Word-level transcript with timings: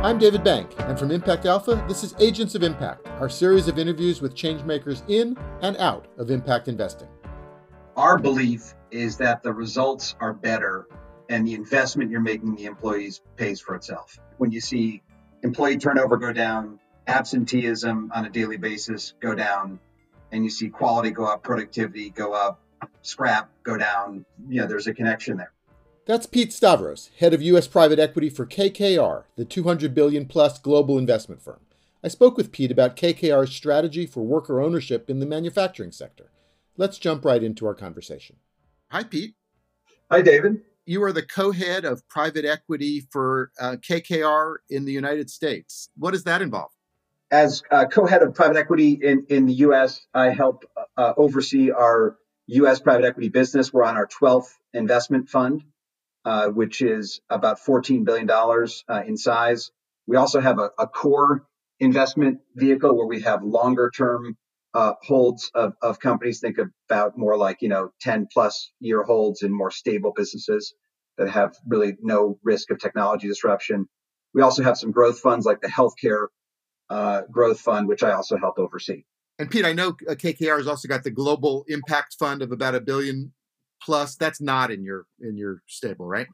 I'm 0.00 0.16
David 0.16 0.44
Bank, 0.44 0.70
and 0.78 0.96
from 0.96 1.10
Impact 1.10 1.44
Alpha, 1.44 1.84
this 1.88 2.04
is 2.04 2.14
Agents 2.20 2.54
of 2.54 2.62
Impact, 2.62 3.08
our 3.18 3.28
series 3.28 3.66
of 3.66 3.80
interviews 3.80 4.22
with 4.22 4.32
changemakers 4.32 5.02
in 5.08 5.36
and 5.60 5.76
out 5.78 6.06
of 6.18 6.30
impact 6.30 6.68
investing. 6.68 7.08
Our 7.96 8.16
belief 8.16 8.74
is 8.92 9.16
that 9.16 9.42
the 9.42 9.52
results 9.52 10.14
are 10.20 10.32
better 10.32 10.86
and 11.28 11.44
the 11.44 11.54
investment 11.54 12.12
you're 12.12 12.20
making 12.20 12.54
the 12.54 12.66
employees 12.66 13.22
pays 13.34 13.60
for 13.60 13.74
itself. 13.74 14.20
When 14.36 14.52
you 14.52 14.60
see 14.60 15.02
employee 15.42 15.78
turnover 15.78 16.16
go 16.16 16.32
down, 16.32 16.78
absenteeism 17.08 18.12
on 18.14 18.24
a 18.24 18.30
daily 18.30 18.56
basis 18.56 19.14
go 19.18 19.34
down, 19.34 19.80
and 20.30 20.44
you 20.44 20.50
see 20.50 20.68
quality 20.68 21.10
go 21.10 21.24
up, 21.24 21.42
productivity 21.42 22.10
go 22.10 22.34
up, 22.34 22.60
scrap 23.02 23.50
go 23.64 23.76
down, 23.76 24.24
you 24.48 24.60
know, 24.60 24.68
there's 24.68 24.86
a 24.86 24.94
connection 24.94 25.36
there. 25.36 25.52
That's 26.08 26.24
Pete 26.24 26.54
Stavros, 26.54 27.10
head 27.18 27.34
of 27.34 27.42
U.S. 27.42 27.68
private 27.68 27.98
equity 27.98 28.30
for 28.30 28.46
KKR, 28.46 29.24
the 29.36 29.44
200 29.44 29.94
billion 29.94 30.24
plus 30.24 30.58
global 30.58 30.96
investment 30.96 31.42
firm. 31.42 31.60
I 32.02 32.08
spoke 32.08 32.38
with 32.38 32.50
Pete 32.50 32.70
about 32.70 32.96
KKR's 32.96 33.54
strategy 33.54 34.06
for 34.06 34.24
worker 34.24 34.58
ownership 34.58 35.10
in 35.10 35.20
the 35.20 35.26
manufacturing 35.26 35.92
sector. 35.92 36.30
Let's 36.78 36.96
jump 36.96 37.26
right 37.26 37.42
into 37.42 37.66
our 37.66 37.74
conversation. 37.74 38.36
Hi, 38.90 39.04
Pete. 39.04 39.34
Hi, 40.10 40.22
David. 40.22 40.62
You 40.86 41.02
are 41.02 41.12
the 41.12 41.22
co 41.22 41.50
head 41.50 41.84
of 41.84 42.08
private 42.08 42.46
equity 42.46 43.06
for 43.10 43.50
uh, 43.60 43.76
KKR 43.76 44.54
in 44.70 44.86
the 44.86 44.92
United 44.92 45.28
States. 45.28 45.90
What 45.94 46.12
does 46.12 46.24
that 46.24 46.40
involve? 46.40 46.70
As 47.30 47.62
uh, 47.70 47.84
co 47.84 48.06
head 48.06 48.22
of 48.22 48.34
private 48.34 48.56
equity 48.56 48.92
in, 48.92 49.26
in 49.28 49.44
the 49.44 49.52
U.S., 49.52 50.00
I 50.14 50.30
help 50.30 50.64
uh, 50.96 51.12
oversee 51.18 51.70
our 51.70 52.16
U.S. 52.46 52.80
private 52.80 53.04
equity 53.04 53.28
business. 53.28 53.74
We're 53.74 53.84
on 53.84 53.96
our 53.96 54.06
12th 54.06 54.48
investment 54.72 55.28
fund. 55.28 55.64
Uh, 56.24 56.48
which 56.48 56.82
is 56.82 57.20
about 57.30 57.58
$14 57.58 58.04
billion 58.04 58.28
uh, 58.28 59.02
in 59.06 59.16
size. 59.16 59.70
We 60.06 60.16
also 60.16 60.40
have 60.40 60.58
a, 60.58 60.70
a, 60.76 60.86
core 60.86 61.46
investment 61.80 62.40
vehicle 62.54 62.94
where 62.94 63.06
we 63.06 63.22
have 63.22 63.42
longer 63.44 63.90
term 63.96 64.36
uh, 64.74 64.94
holds 65.00 65.50
of, 65.54 65.74
of, 65.80 66.00
companies. 66.00 66.40
Think 66.40 66.58
about 66.90 67.16
more 67.16 67.38
like, 67.38 67.62
you 67.62 67.68
know, 67.68 67.92
10 68.00 68.26
plus 68.30 68.70
year 68.80 69.04
holds 69.04 69.42
in 69.42 69.56
more 69.56 69.70
stable 69.70 70.12
businesses 70.14 70.74
that 71.16 71.30
have 71.30 71.56
really 71.66 71.96
no 72.02 72.38
risk 72.42 72.70
of 72.72 72.78
technology 72.78 73.28
disruption. 73.28 73.88
We 74.34 74.42
also 74.42 74.64
have 74.64 74.76
some 74.76 74.90
growth 74.90 75.20
funds 75.20 75.46
like 75.46 75.62
the 75.62 75.68
healthcare 75.68 76.26
uh, 76.90 77.22
growth 77.30 77.60
fund, 77.60 77.88
which 77.88 78.02
I 78.02 78.10
also 78.10 78.36
help 78.36 78.58
oversee. 78.58 79.04
And 79.38 79.50
Pete, 79.50 79.64
I 79.64 79.72
know 79.72 79.92
KKR 79.92 80.58
has 80.58 80.66
also 80.66 80.88
got 80.88 81.04
the 81.04 81.12
global 81.12 81.64
impact 81.68 82.16
fund 82.18 82.42
of 82.42 82.50
about 82.50 82.74
a 82.74 82.80
billion 82.80 83.32
plus 83.82 84.16
that's 84.16 84.40
not 84.40 84.70
in 84.70 84.82
your 84.84 85.06
in 85.20 85.36
your 85.36 85.62
stable, 85.66 86.06
right? 86.06 86.26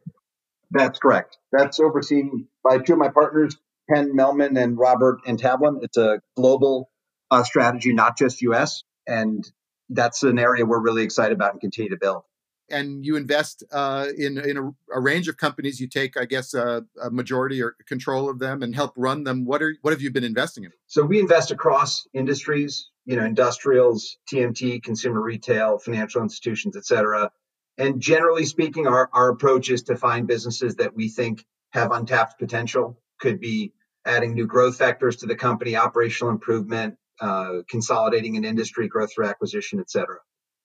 That's 0.70 0.98
correct. 0.98 1.38
That's 1.52 1.78
overseen 1.78 2.48
by 2.62 2.78
two 2.78 2.94
of 2.94 2.98
my 2.98 3.08
partners, 3.08 3.56
Ken 3.92 4.12
Mehlman 4.12 4.60
and 4.60 4.78
Robert 4.78 5.20
and 5.26 5.40
Antablin. 5.40 5.82
It's 5.82 5.96
a 5.96 6.20
global 6.36 6.90
uh, 7.30 7.44
strategy, 7.44 7.92
not 7.92 8.18
just 8.18 8.42
U.S. 8.42 8.82
And 9.06 9.44
that's 9.90 10.22
an 10.22 10.38
area 10.38 10.64
we're 10.64 10.80
really 10.80 11.02
excited 11.02 11.34
about 11.34 11.52
and 11.52 11.60
continue 11.60 11.90
to 11.90 11.98
build. 12.00 12.22
And 12.70 13.04
you 13.04 13.16
invest 13.16 13.62
uh, 13.72 14.06
in 14.16 14.38
in 14.38 14.56
a, 14.56 14.96
a, 14.96 15.00
range 15.00 15.28
of 15.28 15.36
companies. 15.36 15.80
You 15.80 15.86
take, 15.86 16.16
I 16.16 16.24
guess, 16.24 16.54
a 16.54 16.84
majority 17.10 17.62
or 17.62 17.76
control 17.86 18.30
of 18.30 18.38
them 18.38 18.62
and 18.62 18.74
help 18.74 18.94
run 18.96 19.24
them. 19.24 19.44
What 19.44 19.62
are 19.62 19.76
what 19.82 19.92
have 19.92 20.00
you 20.00 20.10
been 20.10 20.24
investing 20.24 20.64
in? 20.64 20.70
So 20.86 21.04
we 21.04 21.20
invest 21.20 21.50
across 21.50 22.06
industries 22.14 22.90
you 23.04 23.16
know, 23.16 23.24
industrials, 23.24 24.16
TMT, 24.30 24.82
consumer 24.82 25.20
retail, 25.20 25.78
financial 25.78 26.22
institutions, 26.22 26.76
et 26.76 26.86
cetera. 26.86 27.30
And 27.76 28.00
generally 28.00 28.46
speaking, 28.46 28.86
our, 28.86 29.10
our 29.12 29.30
approach 29.30 29.70
is 29.70 29.82
to 29.84 29.96
find 29.96 30.26
businesses 30.26 30.76
that 30.76 30.94
we 30.94 31.08
think 31.08 31.44
have 31.72 31.92
untapped 31.92 32.38
potential, 32.38 33.00
could 33.20 33.40
be 33.40 33.72
adding 34.06 34.34
new 34.34 34.46
growth 34.46 34.76
factors 34.76 35.16
to 35.16 35.26
the 35.26 35.34
company, 35.34 35.76
operational 35.76 36.30
improvement, 36.30 36.96
uh, 37.20 37.58
consolidating 37.68 38.36
an 38.36 38.44
industry, 38.44 38.88
growth 38.88 39.12
through 39.12 39.26
acquisition, 39.26 39.80
et 39.80 39.90
cetera. 39.90 40.18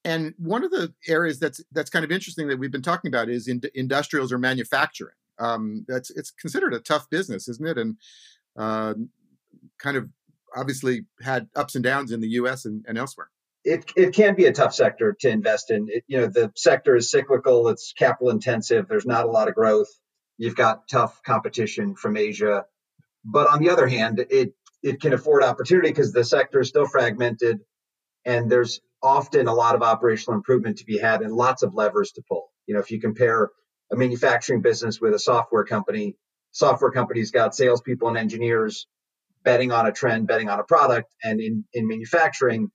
And 0.04 0.34
one 0.38 0.64
of 0.64 0.70
the 0.70 0.94
areas 1.06 1.38
that's 1.38 1.62
that's 1.72 1.90
kind 1.90 2.04
of 2.04 2.10
interesting 2.10 2.48
that 2.48 2.58
we've 2.58 2.72
been 2.72 2.82
talking 2.82 3.08
about 3.08 3.28
is 3.28 3.48
in 3.48 3.60
industrials 3.74 4.32
or 4.32 4.38
manufacturing. 4.38 5.14
Um, 5.38 5.84
that's 5.88 6.10
it's 6.10 6.30
considered 6.30 6.74
a 6.74 6.80
tough 6.80 7.08
business, 7.10 7.48
isn't 7.48 7.66
it? 7.66 7.78
And 7.78 7.96
uh, 8.56 8.94
kind 9.78 9.96
of 9.96 10.08
obviously 10.56 11.06
had 11.22 11.48
ups 11.54 11.74
and 11.74 11.84
downs 11.84 12.12
in 12.12 12.20
the 12.20 12.28
U.S. 12.28 12.64
and, 12.64 12.84
and 12.88 12.98
elsewhere. 12.98 13.28
It, 13.62 13.92
it 13.94 14.14
can 14.14 14.34
be 14.36 14.46
a 14.46 14.52
tough 14.52 14.74
sector 14.74 15.14
to 15.20 15.28
invest 15.28 15.70
in. 15.70 15.88
It, 15.90 16.04
you 16.06 16.18
know, 16.18 16.26
the 16.26 16.50
sector 16.56 16.96
is 16.96 17.10
cyclical. 17.10 17.68
It's 17.68 17.92
capital 17.92 18.30
intensive. 18.30 18.88
There's 18.88 19.06
not 19.06 19.26
a 19.26 19.30
lot 19.30 19.48
of 19.48 19.54
growth. 19.54 19.88
You've 20.38 20.56
got 20.56 20.88
tough 20.88 21.20
competition 21.22 21.94
from 21.94 22.16
Asia. 22.16 22.64
But 23.22 23.48
on 23.50 23.60
the 23.60 23.70
other 23.70 23.86
hand, 23.86 24.24
it 24.30 24.54
it 24.82 25.00
can 25.00 25.12
afford 25.12 25.42
opportunity 25.42 25.90
because 25.90 26.12
the 26.12 26.24
sector 26.24 26.60
is 26.60 26.68
still 26.68 26.86
fragmented, 26.86 27.60
and 28.24 28.50
there's 28.50 28.80
often 29.02 29.48
a 29.48 29.54
lot 29.54 29.74
of 29.74 29.82
operational 29.82 30.36
improvement 30.36 30.78
to 30.78 30.84
be 30.84 30.98
had 30.98 31.22
and 31.22 31.32
lots 31.32 31.62
of 31.62 31.74
levers 31.74 32.12
to 32.12 32.22
pull. 32.28 32.50
You 32.66 32.74
know, 32.74 32.80
if 32.80 32.90
you 32.90 33.00
compare 33.00 33.50
a 33.92 33.96
manufacturing 33.96 34.60
business 34.60 35.00
with 35.00 35.14
a 35.14 35.18
software 35.18 35.64
company, 35.64 36.16
software 36.52 36.90
companies 36.90 37.30
got 37.30 37.54
salespeople 37.54 38.08
and 38.08 38.18
engineers 38.18 38.86
betting 39.42 39.72
on 39.72 39.86
a 39.86 39.92
trend, 39.92 40.26
betting 40.26 40.48
on 40.48 40.60
a 40.60 40.64
product. 40.64 41.14
And 41.24 41.40
in, 41.40 41.64
in 41.72 41.88
manufacturing, 41.88 42.70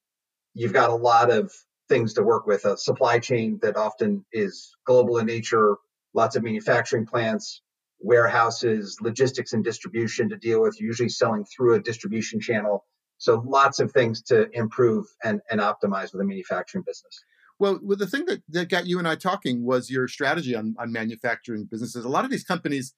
you've 0.53 0.73
got 0.73 0.89
a 0.89 0.95
lot 0.95 1.29
of 1.29 1.51
things 1.87 2.13
to 2.15 2.23
work 2.23 2.47
with 2.47 2.65
a 2.65 2.77
supply 2.77 3.19
chain 3.19 3.59
that 3.61 3.77
often 3.77 4.25
is 4.33 4.75
global 4.85 5.19
in 5.19 5.27
nature, 5.27 5.75
lots 6.13 6.35
of 6.35 6.43
manufacturing 6.43 7.05
plants, 7.05 7.61
warehouses, 7.99 8.97
logistics 9.01 9.53
and 9.53 9.63
distribution 9.63 10.29
to 10.29 10.37
deal 10.37 10.61
with, 10.61 10.79
usually 10.81 11.09
selling 11.09 11.45
through 11.45 11.75
a 11.75 11.79
distribution 11.79 12.39
channel. 12.39 12.85
So 13.17 13.43
lots 13.45 13.79
of 13.79 13.91
things 13.91 14.21
to 14.23 14.49
improve 14.51 15.05
and, 15.23 15.41
and 15.49 15.61
optimize 15.61 16.11
with 16.11 16.21
a 16.21 16.25
manufacturing 16.25 16.83
business. 16.85 17.23
Well, 17.59 17.79
well, 17.81 17.97
the 17.97 18.07
thing 18.07 18.25
that, 18.25 18.43
that 18.49 18.69
got 18.69 18.85
you 18.85 18.99
and 18.99 19.07
I 19.07 19.15
talking 19.15 19.65
was 19.65 19.89
your 19.89 20.07
strategy 20.07 20.55
on, 20.55 20.75
on 20.77 20.91
manufacturing 20.91 21.67
businesses. 21.71 22.03
A 22.03 22.09
lot 22.09 22.25
of 22.25 22.31
these 22.31 22.43
companies 22.43 22.93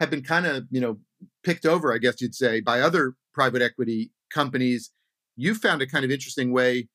have 0.00 0.10
been 0.10 0.22
kind 0.22 0.46
of, 0.46 0.64
you 0.70 0.80
know, 0.80 0.98
picked 1.44 1.66
over, 1.66 1.92
I 1.92 1.98
guess 1.98 2.20
you'd 2.20 2.34
say, 2.34 2.60
by 2.60 2.80
other 2.80 3.14
private 3.34 3.60
equity 3.60 4.12
companies. 4.32 4.92
You 5.36 5.54
found 5.54 5.82
a 5.82 5.86
kind 5.86 6.04
of 6.04 6.10
interesting 6.10 6.52
way 6.52 6.88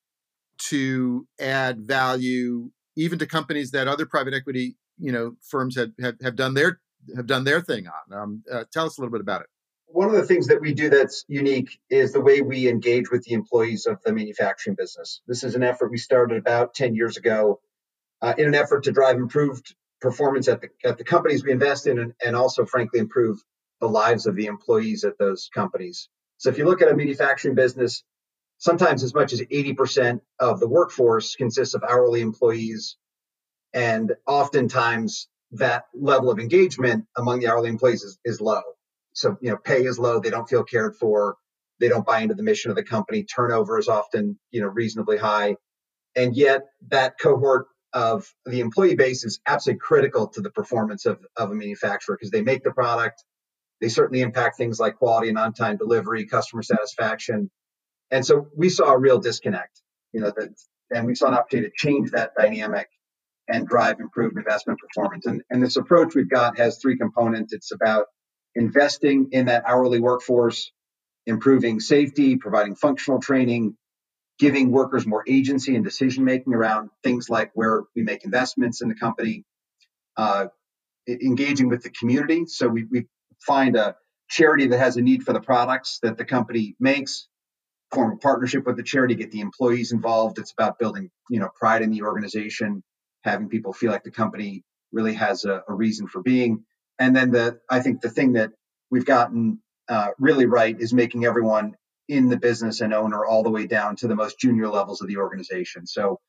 to 0.70 1.28
add 1.40 1.82
value 1.82 2.72
even 2.96 3.20
to 3.20 3.26
companies 3.26 3.72
that 3.72 3.88
other 3.88 4.06
private 4.06 4.34
equity, 4.34 4.78
you 4.98 5.12
know, 5.12 5.36
firms 5.42 5.76
have 5.76 5.92
have, 6.00 6.16
have 6.22 6.36
done 6.36 6.54
their 6.54 6.80
have 7.16 7.28
done 7.28 7.44
their 7.44 7.62
thing 7.62 7.88
on. 7.88 8.18
Um, 8.18 8.44
uh, 8.52 8.64
tell 8.72 8.86
us 8.86 8.98
a 8.98 9.02
little 9.02 9.12
bit 9.12 9.22
about 9.22 9.42
it. 9.42 9.48
One 9.94 10.08
of 10.08 10.16
the 10.16 10.26
things 10.26 10.48
that 10.48 10.60
we 10.60 10.74
do 10.74 10.90
that's 10.90 11.24
unique 11.28 11.80
is 11.88 12.14
the 12.14 12.20
way 12.20 12.42
we 12.42 12.68
engage 12.68 13.12
with 13.12 13.22
the 13.26 13.34
employees 13.34 13.86
of 13.86 14.02
the 14.02 14.12
manufacturing 14.12 14.76
business. 14.76 15.22
This 15.28 15.44
is 15.44 15.54
an 15.54 15.62
effort 15.62 15.92
we 15.92 16.00
started 16.00 16.40
about 16.40 16.74
10 16.74 16.96
years 16.96 17.16
ago 17.16 17.62
uh, 18.20 18.34
in 18.36 18.48
an 18.48 18.56
effort 18.56 18.86
to 18.86 18.92
drive 18.92 19.18
improved 19.18 19.76
performance 20.02 20.48
at 20.48 20.62
the 20.62 20.70
at 20.84 20.98
the 20.98 21.04
companies 21.04 21.44
we 21.44 21.52
invest 21.52 21.86
in, 21.86 22.00
and, 22.00 22.14
and 22.26 22.36
also, 22.36 22.66
frankly, 22.66 23.00
improve 23.00 23.38
the 23.82 23.88
lives 23.88 24.26
of 24.26 24.36
the 24.36 24.48
employees 24.48 25.04
at 25.04 25.20
those 25.20 25.52
companies. 25.54 26.10
So, 26.38 26.50
if 26.50 26.58
you 26.58 26.66
look 26.66 26.82
at 26.82 26.92
a 26.92 26.96
manufacturing 26.96 27.54
business, 27.54 28.04
sometimes 28.58 29.04
as 29.04 29.14
much 29.14 29.32
as 29.32 29.42
80% 29.42 30.22
of 30.40 30.60
the 30.60 30.68
workforce 30.68 31.36
consists 31.36 31.76
of 31.76 31.84
hourly 31.84 32.22
employees, 32.22 32.98
and 33.76 34.12
oftentimes 34.26 35.28
that 35.52 35.86
level 35.94 36.32
of 36.32 36.40
engagement 36.40 37.06
among 37.16 37.42
the 37.42 37.48
hourly 37.48 37.70
employees 37.70 38.02
is, 38.02 38.18
is 38.26 38.42
low. 38.42 38.64
So, 39.14 39.38
you 39.42 39.52
know, 39.52 39.58
pay 39.58 39.84
is 39.86 40.00
low; 40.00 40.20
they 40.20 40.30
don't 40.30 40.50
feel 40.50 40.64
cared 40.64 40.96
for. 40.96 41.36
They 41.80 41.90
don't 41.90 42.06
buy 42.06 42.20
into 42.20 42.36
the 42.36 42.44
mission 42.44 42.72
of 42.72 42.78
the 42.78 42.84
company. 42.84 43.24
Turnover 43.24 43.78
is 43.78 43.88
often, 43.88 44.40
you 44.52 44.62
know, 44.62 44.68
reasonably 44.68 45.18
high, 45.18 45.56
and 46.16 46.36
yet 46.36 46.64
that 46.90 47.16
cohort 47.20 47.68
of 47.94 48.28
the 48.46 48.60
employee 48.60 48.96
base 48.96 49.24
is 49.24 49.40
absolutely 49.48 49.80
critical 49.80 50.28
to 50.28 50.42
the 50.42 50.50
performance 50.50 51.06
of, 51.06 51.20
of 51.38 51.52
a 51.52 51.56
manufacturer 51.56 52.16
because 52.16 52.32
they 52.32 52.42
make 52.42 52.64
the 52.64 52.72
product. 52.72 53.24
They 53.82 53.90
certainly 53.90 54.22
impact 54.22 54.58
things 54.58 54.80
like 54.80 54.96
quality 54.96 55.30
and 55.30 55.38
on 55.38 55.54
time 55.54 55.78
delivery, 55.78 56.26
customer 56.26 56.64
satisfaction. 56.64 57.52
And 58.12 58.26
so 58.26 58.48
we 58.56 58.70
saw 58.70 58.94
a 58.94 58.98
real 58.98 59.20
disconnect, 59.20 59.82
you 60.12 60.22
know, 60.22 60.32
that, 60.36 60.50
and 60.94 61.06
we 61.06 61.16
saw 61.16 61.28
an 61.28 61.34
opportunity 61.34 61.70
to 61.70 61.76
change 61.76 62.12
that 62.12 62.32
dynamic 62.38 62.88
and 63.48 63.68
drive 63.68 64.00
improved 64.00 64.38
investment 64.38 64.80
performance. 64.80 65.26
And, 65.26 65.44
and 65.50 65.62
this 65.62 65.76
approach 65.76 66.16
we've 66.16 66.30
got 66.30 66.58
has 66.58 66.78
three 66.78 66.98
components. 66.98 67.54
It's 67.54 67.72
about 67.72 68.06
investing 68.56 69.30
in 69.32 69.46
that 69.48 69.64
hourly 69.68 70.00
workforce, 70.00 70.72
improving 71.26 71.80
safety, 71.80 72.38
providing 72.38 72.76
functional 72.76 73.20
training, 73.20 73.76
giving 74.40 74.72
workers 74.72 75.06
more 75.06 75.24
agency 75.28 75.76
and 75.76 75.86
decision 75.86 76.24
making 76.24 76.54
around 76.54 76.90
things 77.04 77.30
like 77.30 77.52
where 77.54 77.84
we 77.96 78.04
make 78.04 78.26
investments 78.26 78.82
in 78.82 78.90
the 78.90 78.96
company, 78.96 79.44
uh, 80.18 80.48
engaging 81.08 81.70
with 81.70 81.84
the 81.84 81.90
community. 81.90 82.46
So 82.46 82.68
we, 82.68 82.86
we 82.86 83.08
find 83.42 83.76
a 83.76 83.96
charity 84.30 84.68
that 84.68 84.80
has 84.80 84.98
a 84.98 85.02
need 85.02 85.24
for 85.24 85.34
the 85.34 85.42
products 85.42 86.00
that 86.04 86.18
the 86.18 86.26
company 86.26 86.76
makes, 86.80 87.28
form 87.94 88.14
a 88.14 88.18
partnership 88.18 88.66
with 88.66 88.78
the 88.78 88.84
charity, 88.84 89.16
get 89.16 89.32
the 89.32 89.42
employees 89.42 89.92
involved. 89.92 90.40
It's 90.40 90.52
about 90.52 90.80
building, 90.80 91.12
you 91.30 91.40
know, 91.40 91.50
pride 91.58 91.82
in 91.82 91.92
the 91.92 92.02
organization, 92.04 92.84
having 93.24 93.50
people 93.50 93.74
feel 93.74 93.92
like 93.92 94.04
the 94.04 94.12
company 94.12 94.64
really 94.92 95.14
has 95.14 95.46
a, 95.46 95.64
a 95.68 95.74
reason 95.74 96.08
for 96.08 96.22
being. 96.22 96.66
And 97.00 97.16
then 97.16 97.32
the 97.32 97.60
I 97.70 97.80
think 97.80 98.02
the 98.02 98.10
thing 98.10 98.34
that 98.34 98.52
we've 98.90 99.06
gotten 99.06 99.60
uh, 99.90 100.10
really 100.20 100.46
right 100.46 100.80
is 100.80 100.94
making 100.94 101.26
everyone 101.26 101.76
in 102.08 102.30
the 102.30 102.38
business 102.38 102.82
an 102.82 102.94
owner 102.94 103.26
all 103.26 103.44
the 103.44 103.50
way 103.50 103.66
down 103.66 103.96
to 103.98 104.08
the 104.08 104.16
most 104.16 104.40
junior 104.40 104.68
levels 104.68 105.02
of 105.02 105.08
the 105.08 105.18
organization. 105.18 105.88
So 105.88 106.20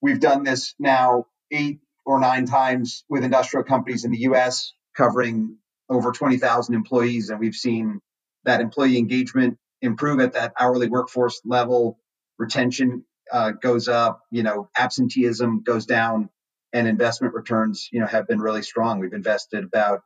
we've 0.00 0.20
done 0.20 0.44
this 0.44 0.74
now 0.78 1.26
eight 1.50 1.80
or 2.06 2.20
nine 2.20 2.46
times 2.46 3.04
with 3.08 3.24
industrial 3.24 3.64
companies 3.64 4.04
in 4.04 4.10
the 4.10 4.20
US, 4.20 4.72
covering 4.96 5.56
over 5.88 6.12
20,000 6.12 6.74
employees. 6.74 7.30
And 7.30 7.40
we've 7.40 7.54
seen 7.54 8.00
that 8.44 8.60
employee 8.60 8.98
engagement 8.98 9.58
improve 9.82 10.20
at 10.20 10.32
that 10.34 10.52
hourly 10.58 10.88
workforce 10.88 11.40
level, 11.44 11.98
retention 12.38 13.04
uh, 13.32 13.52
goes 13.52 13.88
up, 13.88 14.22
you 14.30 14.42
know, 14.42 14.68
absenteeism 14.78 15.62
goes 15.62 15.86
down, 15.86 16.30
and 16.72 16.86
investment 16.86 17.34
returns, 17.34 17.88
you 17.92 18.00
know, 18.00 18.06
have 18.06 18.26
been 18.26 18.40
really 18.40 18.62
strong. 18.62 18.98
We've 18.98 19.12
invested 19.12 19.64
about 19.64 20.02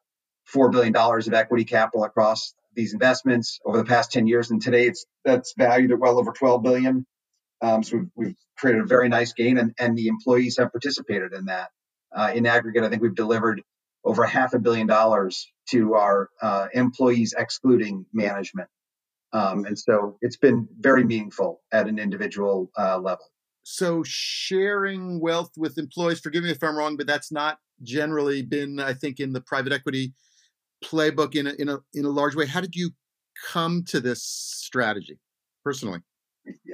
$4 0.55 0.70
billion 0.70 0.94
of 0.96 1.34
equity 1.34 1.64
capital 1.64 2.05
across 2.05 2.55
these 2.75 2.93
investments 2.93 3.61
over 3.64 3.78
the 3.78 3.84
past 3.84 4.12
10 4.12 4.26
years. 4.26 4.50
And 4.50 4.61
today 4.61 4.87
it's 4.87 5.06
that's 5.25 5.55
valued 5.56 5.93
at 5.93 5.99
well 5.99 6.19
over 6.19 6.32
12 6.32 6.62
billion. 6.62 7.06
Um, 7.62 7.82
so 7.82 7.99
we've, 7.99 8.11
we've, 8.14 8.37
created 8.56 8.82
a 8.82 8.87
very 8.87 9.08
nice 9.08 9.32
gain 9.32 9.58
and, 9.58 9.75
and 9.81 9.99
the 9.99 10.06
employees 10.06 10.58
have 10.58 10.70
participated 10.70 11.32
in 11.32 11.46
that. 11.46 11.70
Uh, 12.14 12.31
in 12.32 12.46
aggregate, 12.46 12.84
I 12.84 12.88
think 12.88 13.02
we've 13.02 13.16
delivered 13.16 13.61
over 14.05 14.25
half 14.25 14.55
a 14.55 14.61
billion 14.61 14.87
dollars 14.87 15.50
to 15.70 15.94
our 15.94 16.31
uh, 16.40 16.69
employees, 16.72 17.34
excluding 17.37 18.06
management. 18.12 18.69
Um, 19.32 19.64
and 19.64 19.76
so 19.76 20.19
it's 20.20 20.37
been 20.37 20.69
very 20.78 21.02
meaningful 21.02 21.62
at 21.72 21.88
an 21.88 21.99
individual 21.99 22.70
uh, 22.78 22.96
level. 22.99 23.26
So 23.64 24.02
sharing 24.05 25.20
wealth 25.20 25.52
with 25.56 25.78
employees, 25.78 26.20
forgive 26.20 26.44
me 26.44 26.50
if 26.50 26.62
I'm 26.62 26.76
wrong, 26.76 26.96
but 26.96 27.06
that's 27.06 27.32
not 27.32 27.58
generally 27.82 28.43
been, 28.43 28.78
I 28.78 28.93
think, 28.93 29.20
in 29.20 29.32
the 29.32 29.40
private 29.40 29.72
equity 29.72 30.12
playbook 30.84 31.34
in 31.34 31.46
a, 31.46 31.55
in 31.55 31.69
a 31.70 31.78
in 31.94 32.05
a 32.05 32.11
large 32.11 32.37
way. 32.37 32.46
How 32.46 32.61
did 32.61 32.76
you 32.76 32.90
come 33.50 33.82
to 33.84 34.00
this 34.00 34.22
strategy 34.22 35.19
personally? 35.64 36.00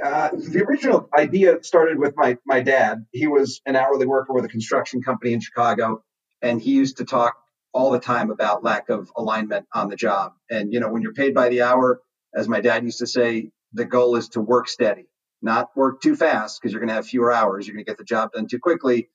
Uh, 0.04 0.31
the 0.32 0.64
original 0.69 1.08
idea 1.16 1.62
started 1.62 1.96
with 1.98 2.14
my 2.16 2.37
my 2.44 2.60
dad. 2.60 3.06
He 3.12 3.28
was 3.28 3.60
an 3.66 3.76
hourly 3.76 4.06
worker 4.06 4.32
with 4.32 4.44
a 4.44 4.48
construction 4.48 5.00
company 5.00 5.32
in 5.32 5.40
Chicago, 5.40 6.02
and 6.42 6.60
he 6.60 6.72
used 6.72 6.96
to 6.96 7.04
talk 7.04 7.37
all 7.72 7.92
the 7.92 8.00
time 8.00 8.32
about 8.32 8.64
lack 8.64 8.88
of 8.88 9.12
alignment 9.16 9.64
on 9.72 9.88
the 9.88 9.96
job. 9.96 10.32
And 10.50 10.72
you 10.72 10.81
know, 10.81 10.90
when 10.90 11.02
you're 11.02 11.14
paid 11.14 11.34
by 11.34 11.50
the 11.50 11.62
hour, 11.62 12.00
as 12.34 12.48
my 12.48 12.60
dad 12.60 12.82
used 12.82 12.98
to 12.98 13.06
say, 13.06 13.52
the 13.72 13.84
goal 13.84 14.16
is 14.16 14.31
to 14.31 14.40
work 14.40 14.69
steady, 14.69 15.06
not 15.42 15.70
work 15.76 16.00
too 16.02 16.16
fast 16.16 16.60
because 16.60 16.72
you're 16.72 16.81
going 16.81 16.88
to 16.88 16.94
have 16.94 17.06
fewer 17.06 17.32
hours. 17.32 17.66
You're 17.66 17.75
going 17.75 17.84
to 17.84 17.90
get 17.90 17.98
the 17.98 18.04
job 18.04 18.32
done 18.32 18.46
too 18.48 18.58
quickly, 18.58 19.10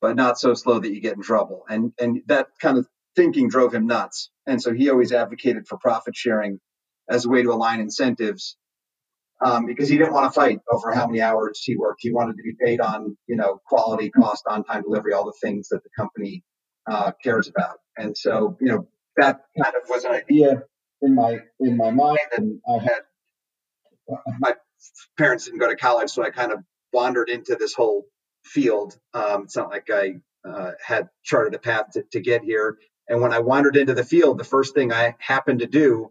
but 0.00 0.16
not 0.16 0.38
so 0.38 0.54
slow 0.54 0.80
that 0.80 0.92
you 0.92 1.00
get 1.00 1.16
in 1.16 1.22
trouble. 1.22 1.64
And 1.68 1.92
and 2.00 2.22
that 2.28 2.48
kind 2.60 2.78
of 2.78 2.86
thinking 3.16 3.48
drove 3.48 3.74
him 3.74 3.86
nuts. 3.86 4.30
And 4.46 4.62
so 4.62 4.72
he 4.72 4.90
always 4.90 5.12
advocated 5.12 5.68
for 5.68 5.78
profit 5.78 6.16
sharing 6.16 6.60
as 7.10 7.24
a 7.26 7.28
way 7.28 7.42
to 7.42 7.52
align 7.52 7.80
incentives 7.80 8.56
um, 9.44 9.66
because 9.66 9.88
he 9.88 9.98
didn't 9.98 10.14
want 10.14 10.32
to 10.32 10.40
fight 10.40 10.60
over 10.72 10.92
how 10.92 11.06
many 11.06 11.20
hours 11.20 11.62
he 11.64 11.76
worked. 11.76 12.00
He 12.02 12.12
wanted 12.12 12.36
to 12.36 12.42
be 12.42 12.54
paid 12.64 12.80
on, 12.80 13.16
you 13.26 13.36
know, 13.36 13.60
quality, 13.66 14.10
cost, 14.10 14.44
on 14.48 14.64
time 14.64 14.82
delivery, 14.82 15.14
all 15.14 15.26
the 15.26 15.34
things 15.42 15.68
that 15.70 15.82
the 15.84 15.90
company 15.96 16.44
uh, 16.90 17.12
cares 17.22 17.48
about. 17.48 17.78
And 17.96 18.16
so, 18.16 18.56
you 18.60 18.68
know, 18.68 18.88
that 19.16 19.42
kind 19.62 19.74
of 19.76 19.88
was 19.88 20.04
an 20.04 20.12
idea 20.12 20.62
in 21.02 21.14
my 21.14 21.40
in 21.60 21.76
my 21.76 21.90
mind. 21.90 22.18
And 22.36 22.60
I 22.68 22.82
had 22.82 23.02
my 24.40 24.54
parents 25.16 25.44
didn't 25.44 25.60
go 25.60 25.68
to 25.68 25.76
college, 25.76 26.10
so 26.10 26.22
I 26.22 26.30
kind 26.30 26.52
of 26.52 26.60
wandered 26.92 27.28
into 27.28 27.56
this 27.56 27.74
whole 27.74 28.04
field. 28.44 28.96
Um, 29.14 29.44
it's 29.44 29.56
not 29.56 29.70
like 29.70 29.88
I 29.90 30.14
uh, 30.48 30.72
had 30.84 31.08
charted 31.22 31.54
a 31.54 31.58
path 31.58 31.92
to, 31.92 32.04
to 32.12 32.20
get 32.20 32.42
here. 32.42 32.78
And 33.08 33.20
when 33.20 33.32
I 33.32 33.40
wandered 33.40 33.76
into 33.76 33.94
the 33.94 34.04
field, 34.04 34.38
the 34.38 34.44
first 34.44 34.74
thing 34.74 34.92
I 34.92 35.16
happened 35.18 35.60
to 35.60 35.66
do 35.66 36.10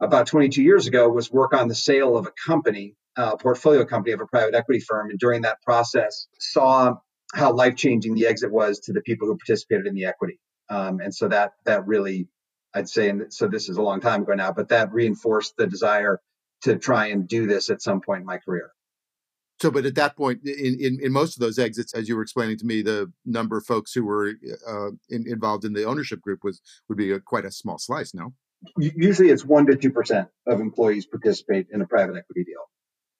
about 0.00 0.26
22 0.26 0.62
years 0.62 0.86
ago 0.86 1.08
was 1.08 1.30
work 1.30 1.54
on 1.54 1.68
the 1.68 1.74
sale 1.74 2.16
of 2.16 2.26
a 2.26 2.32
company, 2.46 2.94
a 3.16 3.36
portfolio 3.36 3.84
company 3.84 4.12
of 4.12 4.20
a 4.20 4.26
private 4.26 4.54
equity 4.54 4.80
firm. 4.80 5.10
And 5.10 5.18
during 5.18 5.42
that 5.42 5.62
process, 5.62 6.26
saw 6.38 6.96
how 7.34 7.52
life 7.52 7.76
changing 7.76 8.14
the 8.14 8.26
exit 8.26 8.50
was 8.50 8.80
to 8.80 8.92
the 8.92 9.00
people 9.02 9.26
who 9.26 9.36
participated 9.36 9.86
in 9.86 9.94
the 9.94 10.04
equity. 10.04 10.38
Um, 10.68 11.00
and 11.00 11.14
so 11.14 11.28
that 11.28 11.52
that 11.64 11.86
really, 11.86 12.28
I'd 12.74 12.88
say, 12.88 13.08
and 13.08 13.32
so 13.32 13.48
this 13.48 13.68
is 13.68 13.76
a 13.76 13.82
long 13.82 14.00
time 14.00 14.22
ago 14.22 14.34
now, 14.34 14.52
but 14.52 14.68
that 14.68 14.92
reinforced 14.92 15.56
the 15.56 15.66
desire 15.66 16.20
to 16.64 16.76
try 16.76 17.06
and 17.06 17.28
do 17.28 17.46
this 17.46 17.70
at 17.70 17.80
some 17.80 18.00
point 18.00 18.20
in 18.20 18.26
my 18.26 18.38
career. 18.38 18.70
So, 19.60 19.70
but 19.70 19.86
at 19.86 19.94
that 19.94 20.16
point, 20.16 20.40
in, 20.44 20.76
in, 20.80 20.98
in, 21.00 21.12
most 21.12 21.36
of 21.36 21.40
those 21.40 21.58
exits, 21.58 21.94
as 21.94 22.08
you 22.08 22.16
were 22.16 22.22
explaining 22.22 22.58
to 22.58 22.66
me, 22.66 22.82
the 22.82 23.12
number 23.24 23.56
of 23.56 23.64
folks 23.64 23.92
who 23.92 24.04
were 24.04 24.32
uh, 24.68 24.88
in, 25.08 25.26
involved 25.28 25.64
in 25.64 25.72
the 25.72 25.84
ownership 25.84 26.20
group 26.20 26.40
was 26.42 26.60
would 26.88 26.98
be 26.98 27.12
a, 27.12 27.20
quite 27.20 27.44
a 27.44 27.52
small 27.52 27.78
slice. 27.78 28.12
No, 28.14 28.34
usually 28.76 29.30
it's 29.30 29.44
one 29.44 29.66
to 29.66 29.76
two 29.76 29.92
percent 29.92 30.28
of 30.46 30.60
employees 30.60 31.06
participate 31.06 31.68
in 31.72 31.80
a 31.80 31.86
private 31.86 32.16
equity 32.16 32.44
deal. 32.44 32.62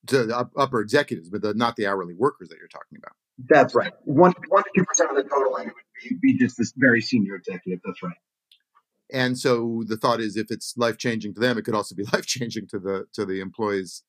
To 0.08 0.26
the 0.26 0.48
upper 0.56 0.80
executives, 0.80 1.30
but 1.30 1.40
the, 1.40 1.54
not 1.54 1.76
the 1.76 1.86
hourly 1.86 2.14
workers 2.14 2.48
that 2.48 2.58
you're 2.58 2.68
talking 2.68 2.98
about. 2.98 3.12
That's 3.48 3.74
right. 3.74 3.92
One 4.02 4.34
one 4.48 4.64
to 4.64 4.70
two 4.76 4.84
percent 4.84 5.10
of 5.10 5.16
the 5.16 5.22
total, 5.22 5.56
and 5.56 5.68
it 5.68 5.74
would 5.74 6.20
be, 6.20 6.34
be 6.34 6.38
just 6.38 6.58
this 6.58 6.72
very 6.76 7.00
senior 7.00 7.36
executive. 7.36 7.80
That's 7.84 8.02
right. 8.02 8.16
And 9.12 9.38
so 9.38 9.82
the 9.86 9.96
thought 9.96 10.20
is, 10.20 10.36
if 10.36 10.50
it's 10.50 10.74
life 10.76 10.96
changing 10.96 11.34
to 11.34 11.40
them, 11.40 11.58
it 11.58 11.62
could 11.62 11.74
also 11.74 11.94
be 11.94 12.04
life 12.12 12.26
changing 12.26 12.66
to 12.68 12.78
the 12.78 13.06
to 13.14 13.24
the 13.24 13.40
employees 13.40 14.02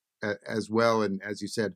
as 0.48 0.70
well. 0.70 1.02
And 1.02 1.22
as 1.24 1.42
you 1.42 1.48
said, 1.48 1.76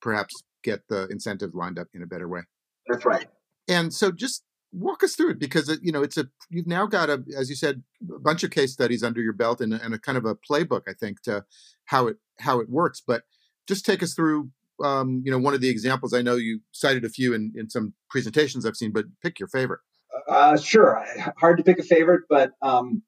perhaps 0.00 0.34
get 0.62 0.82
the 0.88 1.06
incentives 1.08 1.54
lined 1.54 1.78
up 1.78 1.88
in 1.94 2.02
a 2.02 2.06
better 2.06 2.28
way. 2.28 2.40
That's 2.88 3.04
right. 3.04 3.28
And 3.68 3.94
so 3.94 4.10
just 4.10 4.44
walk 4.72 5.02
us 5.02 5.14
through 5.14 5.30
it 5.30 5.38
because 5.38 5.68
uh, 5.68 5.76
you 5.82 5.90
know 5.90 6.02
it's 6.02 6.16
a 6.16 6.28
you've 6.48 6.66
now 6.66 6.86
got 6.86 7.10
a 7.10 7.24
as 7.36 7.50
you 7.50 7.56
said 7.56 7.82
a 8.14 8.20
bunch 8.20 8.44
of 8.44 8.50
case 8.50 8.72
studies 8.72 9.02
under 9.02 9.20
your 9.20 9.32
belt 9.32 9.60
and, 9.60 9.72
and 9.72 9.94
a 9.94 9.98
kind 9.98 10.16
of 10.16 10.24
a 10.24 10.36
playbook 10.36 10.82
I 10.88 10.92
think 10.92 11.22
to 11.22 11.44
how 11.86 12.06
it 12.06 12.16
how 12.40 12.60
it 12.60 12.68
works. 12.68 13.02
But 13.04 13.22
just 13.68 13.84
take 13.84 14.02
us 14.02 14.14
through 14.14 14.50
um, 14.82 15.22
you 15.24 15.30
know 15.30 15.38
one 15.38 15.54
of 15.54 15.60
the 15.60 15.68
examples. 15.68 16.12
I 16.14 16.22
know 16.22 16.36
you 16.36 16.60
cited 16.72 17.04
a 17.04 17.08
few 17.08 17.34
in 17.34 17.52
in 17.56 17.70
some 17.70 17.94
presentations 18.08 18.64
I've 18.64 18.76
seen, 18.76 18.92
but 18.92 19.06
pick 19.22 19.38
your 19.38 19.48
favorite. 19.48 19.80
Uh, 20.28 20.56
sure, 20.56 21.04
hard 21.38 21.58
to 21.58 21.64
pick 21.64 21.78
a 21.78 21.82
favorite, 21.82 22.22
but 22.28 22.52
um, 22.62 23.02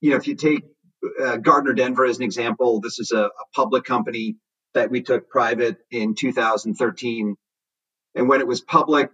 you 0.00 0.10
know 0.10 0.16
if 0.16 0.26
you 0.26 0.34
take 0.34 0.62
uh, 1.22 1.36
Gardner 1.36 1.72
Denver 1.72 2.04
as 2.04 2.18
an 2.18 2.24
example, 2.24 2.80
this 2.80 2.98
is 2.98 3.12
a, 3.12 3.24
a 3.24 3.30
public 3.54 3.84
company 3.84 4.36
that 4.74 4.90
we 4.90 5.02
took 5.02 5.28
private 5.28 5.76
in 5.90 6.14
2013. 6.14 7.36
And 8.16 8.28
when 8.28 8.40
it 8.40 8.46
was 8.46 8.60
public, 8.60 9.10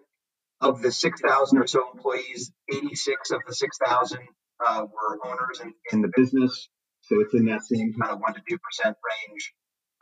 of 0.61 0.83
the 0.83 0.93
6,000 0.93 1.59
or 1.59 1.67
so 1.67 1.91
employees, 1.93 2.53
86 2.71 3.31
of 3.31 3.41
the 3.47 3.55
6,000 3.55 4.19
uh, 4.67 4.85
were 4.85 5.27
owners 5.27 5.61
in, 5.61 5.73
in, 5.93 6.03
the 6.03 6.11
business. 6.15 6.69
So 7.03 7.21
it's 7.21 7.35
in 7.35 7.47
that 7.47 7.63
same 7.65 7.95
kind 7.95 8.13
of 8.13 8.19
1% 8.19 8.35
to 8.35 8.41
2% 8.41 8.85
range 8.85 9.55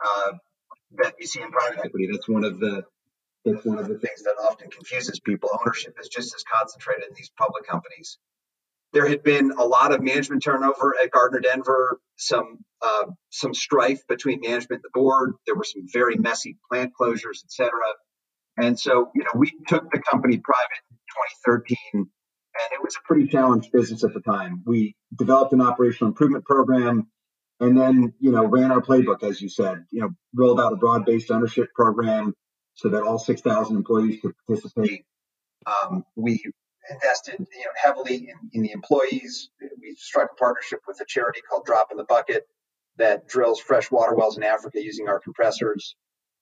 uh, 0.04 0.33
that 0.97 1.14
you 1.21 1.26
see 1.26 1.40
in 1.40 1.50
private 1.50 1.78
equity. 1.85 2.09
That's 2.11 2.28
one 2.28 2.45
of 2.45 2.59
the 2.59 2.83
that's 3.52 3.64
one 3.64 3.78
of 3.78 3.88
the 3.88 3.99
things 3.99 4.23
that 4.25 4.35
often 4.43 4.71
confuses 4.71 5.21
people. 5.21 5.50
Ownership 5.61 5.97
is 6.00 6.09
just 6.09 6.35
as 6.35 6.45
concentrated 6.45 7.05
in 7.09 7.14
these 7.14 7.31
public 7.37 7.67
companies 7.67 8.19
there 8.93 9.07
had 9.07 9.23
been 9.23 9.52
a 9.52 9.64
lot 9.64 9.93
of 9.93 10.02
management 10.02 10.43
turnover 10.43 10.95
at 11.02 11.11
Gardner 11.11 11.40
Denver, 11.40 12.00
some 12.17 12.59
uh, 12.81 13.07
some 13.31 13.52
strife 13.55 14.07
between 14.09 14.40
management 14.40 14.83
and 14.83 14.85
the 14.85 14.90
board. 14.95 15.35
There 15.47 15.57
were 15.57 15.64
some 15.64 15.83
very 15.93 16.17
messy 16.17 16.57
plant 16.71 16.93
closures, 16.99 17.45
et 17.45 17.50
cetera. 17.50 17.95
And 18.57 18.78
so, 18.78 19.11
you 19.14 19.25
know, 19.25 19.31
we 19.35 19.52
took 19.67 19.90
the 19.90 20.00
company 20.11 20.38
private 20.38 20.83
in 20.90 20.97
2013, 21.47 21.76
and 21.95 22.07
it 22.73 22.83
was 22.83 22.97
a 22.97 23.07
pretty 23.07 23.28
challenged 23.28 23.71
business 23.73 24.05
at 24.05 24.14
the 24.14 24.21
time. 24.21 24.62
We 24.67 24.97
developed 25.17 25.52
an 25.52 25.61
operational 25.61 26.09
improvement 26.09 26.45
program, 26.45 27.09
and 27.61 27.78
then, 27.78 28.14
you 28.19 28.33
know, 28.33 28.47
ran 28.47 28.73
our 28.73 28.81
playbook, 28.81 29.23
as 29.23 29.40
you 29.40 29.49
said. 29.49 29.85
You 29.90 30.00
know, 30.00 30.11
rolled 30.35 30.61
out 30.61 30.73
a 30.73 30.76
broad-based 30.76 31.31
ownership 31.31 31.69
program 31.75 32.35
so 32.78 32.88
that 32.88 33.02
all 33.02 33.18
6,000 33.18 33.76
employees 33.76 34.20
could 34.23 34.35
participate. 34.47 35.04
Um, 35.66 36.04
we 36.14 36.40
invested 36.88 37.40
you 37.40 37.64
know, 37.64 37.70
heavily 37.76 38.28
in, 38.28 38.50
in 38.52 38.62
the 38.62 38.70
employees. 38.70 39.50
We 39.61 39.97
struck 39.97 40.30
a 40.32 40.35
partnership 40.37 40.80
with 40.87 41.00
a 41.00 41.04
charity 41.06 41.40
called 41.49 41.66
Drop 41.66 41.88
in 41.90 41.97
the 41.97 42.04
Bucket 42.04 42.47
that 42.97 43.26
drills 43.26 43.58
fresh 43.58 43.90
water 43.90 44.14
wells 44.14 44.37
in 44.37 44.44
Africa 44.44 44.80
using 44.80 45.08
our 45.08 45.18
compressors. 45.18 45.97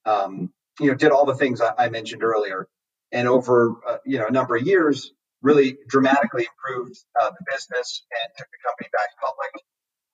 Um, 0.05 0.53
you 0.79 0.89
know, 0.89 0.95
did 0.95 1.11
all 1.11 1.25
the 1.25 1.35
things 1.35 1.63
I, 1.63 1.73
I 1.79 1.89
mentioned 1.89 2.23
earlier, 2.23 2.69
and 3.13 3.27
over 3.27 3.77
uh, 3.89 3.97
you 4.05 4.19
know 4.19 4.27
a 4.27 4.31
number 4.31 4.57
of 4.57 4.67
years, 4.67 5.13
really 5.41 5.79
dramatically 5.89 6.47
improved 6.47 6.99
uh, 7.21 7.31
the 7.31 7.45
business 7.51 8.05
and 8.11 8.31
took 8.37 8.47
the 8.53 8.59
company 8.69 8.91
back 8.93 9.09
public. 9.25 9.65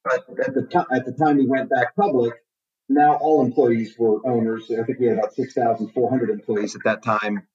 But 0.04 0.46
at 0.46 0.54
the 0.54 0.62
time, 0.62 0.86
at 0.92 1.04
the 1.04 1.12
time 1.12 1.36
we 1.36 1.46
went 1.46 1.68
back 1.68 1.96
public, 1.96 2.34
now 2.94 3.14
all 3.16 3.44
employees 3.44 3.94
were 3.98 4.26
owners. 4.26 4.70
I 4.70 4.82
think 4.84 4.98
we 4.98 5.06
had 5.06 5.18
about 5.18 5.34
six 5.34 5.54
thousand 5.54 5.88
four 5.92 6.10
hundred 6.10 6.30
employees 6.30 6.74
at 6.76 6.82
that 6.84 7.02
time, 7.02 7.46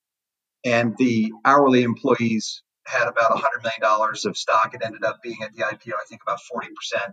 and 0.65 0.95
the 0.97 1.31
hourly 1.45 1.83
employees 1.83 2.63
had 2.87 3.07
about 3.07 3.31
$100 3.31 3.63
million 3.63 4.11
of 4.25 4.37
stock. 4.37 4.73
It 4.73 4.81
ended 4.83 5.03
up 5.03 5.21
being 5.21 5.37
at 5.43 5.53
the 5.53 5.63
IPO, 5.63 5.93
I 5.93 6.05
think 6.07 6.21
about 6.21 6.39
40% 6.53 7.11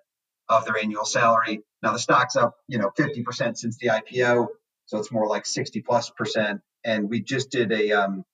of 0.49 0.64
their 0.64 0.78
annual 0.78 1.04
salary. 1.04 1.62
Now 1.83 1.93
the 1.93 1.99
stock's 1.99 2.37
up, 2.37 2.54
you 2.69 2.78
know, 2.78 2.90
50% 2.97 3.57
since 3.57 3.76
the 3.78 3.88
IPO. 3.88 4.47
So 4.87 4.99
it's 4.99 5.11
more 5.11 5.26
like 5.26 5.47
60 5.47 5.83
plus 5.83 6.11
percent. 6.11 6.61
And 6.85 7.11
we 7.11 7.23
just 7.23 7.50
did 7.50 7.73
a, 7.73 7.93
um, 7.93 8.25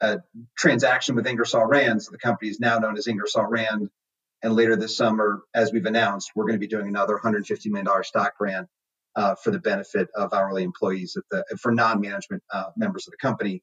a 0.00 0.18
transaction 0.58 1.14
with 1.14 1.26
Ingersoll 1.26 1.64
Rand. 1.64 2.02
So 2.02 2.10
the 2.10 2.18
company 2.18 2.50
is 2.50 2.60
now 2.60 2.78
known 2.78 2.98
as 2.98 3.06
Ingersoll 3.06 3.46
Rand. 3.46 3.88
And 4.42 4.54
later 4.54 4.76
this 4.76 4.96
summer, 4.96 5.40
as 5.54 5.72
we've 5.72 5.86
announced, 5.86 6.32
we're 6.34 6.44
going 6.44 6.56
to 6.56 6.58
be 6.58 6.66
doing 6.66 6.88
another 6.88 7.18
$150 7.22 7.66
million 7.66 8.04
stock 8.04 8.36
grant 8.36 8.68
uh, 9.16 9.34
for 9.36 9.50
the 9.50 9.58
benefit 9.58 10.08
of 10.14 10.32
hourly 10.32 10.62
employees 10.62 11.16
the, 11.30 11.44
for 11.60 11.72
non-management 11.72 12.42
uh, 12.52 12.70
members 12.76 13.06
of 13.06 13.12
the 13.12 13.16
company. 13.16 13.62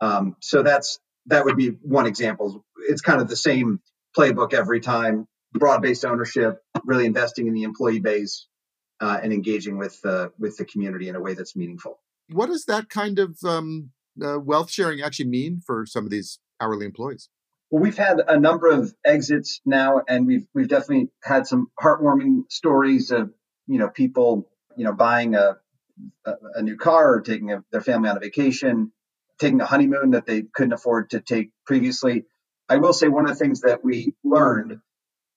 Um, 0.00 0.36
so 0.40 0.62
that's 0.62 0.98
that 1.26 1.44
would 1.44 1.56
be 1.56 1.68
one 1.68 2.06
example. 2.06 2.64
It's 2.88 3.00
kind 3.00 3.20
of 3.20 3.28
the 3.28 3.36
same 3.36 3.80
playbook 4.16 4.54
every 4.54 4.80
time. 4.80 5.26
Broad-based 5.52 6.04
ownership, 6.04 6.58
really 6.84 7.06
investing 7.06 7.46
in 7.46 7.54
the 7.54 7.62
employee 7.62 8.00
base, 8.00 8.46
uh, 9.00 9.18
and 9.22 9.32
engaging 9.32 9.78
with 9.78 9.98
uh, 10.04 10.28
with 10.38 10.56
the 10.56 10.64
community 10.64 11.08
in 11.08 11.16
a 11.16 11.20
way 11.20 11.34
that's 11.34 11.56
meaningful. 11.56 11.98
What 12.30 12.46
does 12.46 12.64
that 12.66 12.88
kind 12.88 13.18
of 13.18 13.38
um, 13.44 13.90
uh, 14.22 14.38
wealth 14.38 14.70
sharing 14.70 15.00
actually 15.00 15.28
mean 15.28 15.62
for 15.64 15.86
some 15.86 16.04
of 16.04 16.10
these 16.10 16.40
hourly 16.60 16.86
employees? 16.86 17.28
Well, 17.70 17.82
we've 17.82 17.96
had 17.96 18.20
a 18.26 18.38
number 18.38 18.68
of 18.68 18.94
exits 19.04 19.60
now, 19.64 20.02
and 20.08 20.26
we've 20.26 20.46
we've 20.54 20.68
definitely 20.68 21.10
had 21.22 21.46
some 21.46 21.68
heartwarming 21.80 22.50
stories 22.50 23.10
of 23.10 23.32
you 23.66 23.78
know 23.78 23.88
people 23.88 24.48
you 24.76 24.84
know 24.84 24.92
buying 24.92 25.34
a 25.34 25.56
a, 26.24 26.32
a 26.56 26.62
new 26.62 26.76
car 26.76 27.14
or 27.14 27.20
taking 27.20 27.52
a, 27.52 27.64
their 27.72 27.80
family 27.80 28.08
on 28.08 28.16
a 28.16 28.20
vacation, 28.20 28.92
taking 29.38 29.60
a 29.60 29.66
honeymoon 29.66 30.12
that 30.12 30.26
they 30.26 30.42
couldn't 30.42 30.72
afford 30.72 31.10
to 31.10 31.20
take 31.20 31.50
previously. 31.64 32.24
I 32.68 32.76
will 32.76 32.92
say 32.92 33.08
one 33.08 33.24
of 33.24 33.30
the 33.30 33.44
things 33.44 33.60
that 33.62 33.84
we 33.84 34.14
learned, 34.24 34.80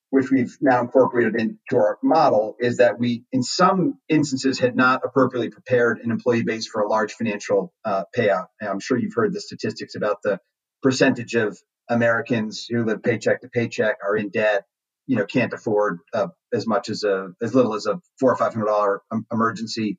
which 0.10 0.32
we've 0.32 0.58
now 0.62 0.82
incorporated 0.82 1.36
into 1.36 1.76
our 1.76 2.00
model, 2.02 2.56
is 2.60 2.78
that 2.78 3.00
we, 3.00 3.24
in 3.32 3.44
some 3.44 4.00
instances, 4.10 4.60
had 4.60 4.76
not 4.76 5.02
appropriately 5.04 5.50
prepared 5.50 6.00
an 6.00 6.12
employee 6.12 6.44
base 6.44 6.68
for 6.68 6.82
a 6.82 6.90
large 6.90 7.14
financial 7.14 7.74
uh, 7.86 8.04
payout. 8.18 8.48
And 8.60 8.70
I'm 8.70 8.80
sure 8.80 8.98
you've 8.98 9.14
heard 9.16 9.34
the 9.34 9.42
statistics 9.42 9.96
about 9.96 10.22
the 10.24 10.40
percentage 10.82 11.36
of 11.36 11.58
Americans 11.88 12.66
who 12.70 12.84
live 12.84 13.04
paycheck 13.04 13.42
to 13.42 13.50
paycheck 13.50 13.98
are 14.04 14.16
in 14.16 14.30
debt, 14.30 14.66
you 15.10 15.18
know, 15.18 15.26
can't 15.26 15.54
afford 15.54 16.02
uh, 16.14 16.28
as 16.54 16.68
much 16.68 16.90
as 16.90 17.04
a 17.04 17.32
as 17.42 17.56
little 17.56 17.74
as 17.74 17.88
a 17.88 18.00
four 18.20 18.32
or 18.32 18.38
five 18.38 18.54
hundred 18.54 18.68
dollar 18.68 19.02
emergency. 19.34 19.98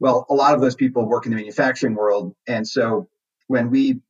Well, 0.00 0.26
a 0.30 0.34
lot 0.34 0.54
of 0.54 0.62
those 0.62 0.74
people 0.74 1.06
work 1.06 1.26
in 1.26 1.32
the 1.32 1.36
manufacturing 1.36 1.94
world, 1.94 2.34
and 2.48 2.66
so 2.66 3.10
when 3.48 3.70
we 3.70 4.00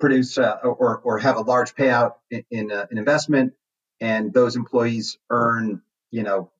produce 0.00 0.38
uh, 0.38 0.56
or 0.64 0.98
or 1.00 1.18
have 1.18 1.36
a 1.36 1.42
large 1.42 1.74
payout 1.74 2.14
in, 2.30 2.44
in 2.50 2.72
uh, 2.72 2.86
an 2.90 2.98
investment, 2.98 3.52
and 4.00 4.32
those 4.32 4.56
employees 4.56 5.18
earn, 5.30 5.82
you 6.10 6.22
know, 6.22 6.50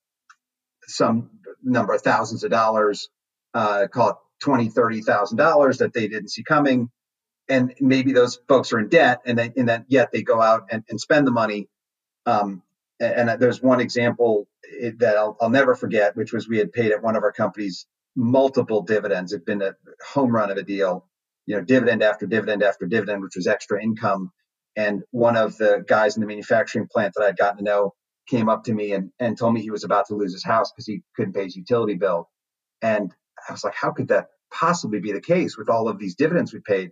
some 0.86 1.30
number 1.64 1.94
of 1.94 2.02
thousands 2.02 2.44
of 2.44 2.50
dollars, 2.50 3.08
uh, 3.54 3.86
call 3.92 4.10
it 4.10 4.16
twenty, 4.42 4.68
thirty 4.68 5.02
thousand 5.02 5.38
dollars 5.38 5.78
that 5.78 5.94
they 5.94 6.08
didn't 6.08 6.30
see 6.30 6.44
coming 6.44 6.90
and 7.48 7.74
maybe 7.80 8.12
those 8.12 8.40
folks 8.48 8.72
are 8.72 8.80
in 8.80 8.88
debt 8.88 9.20
and 9.26 9.38
then 9.38 9.52
and 9.56 9.68
then 9.68 9.84
yet 9.88 10.10
they 10.12 10.22
go 10.22 10.40
out 10.42 10.68
and, 10.70 10.84
and 10.90 11.00
spend 11.00 11.26
the 11.26 11.32
money 11.32 11.68
um, 12.26 12.62
and, 13.00 13.30
and, 13.30 13.40
there's 13.40 13.62
one 13.62 13.80
example 13.80 14.48
eh, 14.80 14.92
that 14.98 15.16
I'll, 15.16 15.36
I'll, 15.40 15.50
never 15.50 15.74
forget 15.74 16.16
which 16.16 16.32
was 16.32 16.48
we 16.48 16.58
had 16.58 16.72
paid 16.72 16.92
at 16.92 17.02
one 17.02 17.16
of 17.16 17.22
our 17.22 17.32
companies 17.32 17.86
multiple 18.14 18.82
dividends. 18.82 19.32
It'd 19.32 19.44
been 19.44 19.62
a 19.62 19.74
home 20.06 20.34
run 20.34 20.50
of 20.50 20.56
a 20.56 20.62
deal 20.62 21.06
you 21.46 21.56
know 21.56 21.62
dividend 21.62 22.02
after 22.02 22.26
dividend 22.26 22.62
after 22.62 22.86
dividend 22.86 23.22
which 23.22 23.36
was 23.36 23.46
extra 23.46 23.82
income. 23.82 24.30
And 24.76 25.02
one 25.10 25.36
of 25.36 25.56
the 25.56 25.82
guys 25.86 26.16
in 26.16 26.20
the 26.20 26.26
manufacturing 26.26 26.88
plant 26.92 27.14
that 27.16 27.24
i'd 27.24 27.36
gotten 27.36 27.58
to 27.58 27.64
know 27.64 27.94
came 28.28 28.48
up 28.48 28.64
to 28.64 28.74
me 28.74 28.92
and, 28.92 29.10
and 29.20 29.38
told 29.38 29.54
me 29.54 29.62
he 29.62 29.70
was 29.70 29.84
about 29.84 30.06
to 30.08 30.16
lose 30.16 30.32
his 30.32 30.44
house 30.44 30.72
because 30.72 30.86
he 30.86 31.02
couldn't 31.14 31.34
pay 31.34 31.44
his 31.44 31.56
utility 31.56 31.94
bill. 31.94 32.28
And 32.82 33.14
i 33.48 33.52
was 33.52 33.64
like 33.64 33.74
how 33.74 33.92
could 33.92 34.08
that 34.08 34.26
possibly 34.52 35.00
be 35.00 35.12
the 35.12 35.20
case 35.20 35.56
with 35.56 35.68
all 35.68 35.88
of 35.88 35.98
these 35.98 36.16
dividends 36.16 36.52
we 36.52 36.60
paid? 36.60 36.90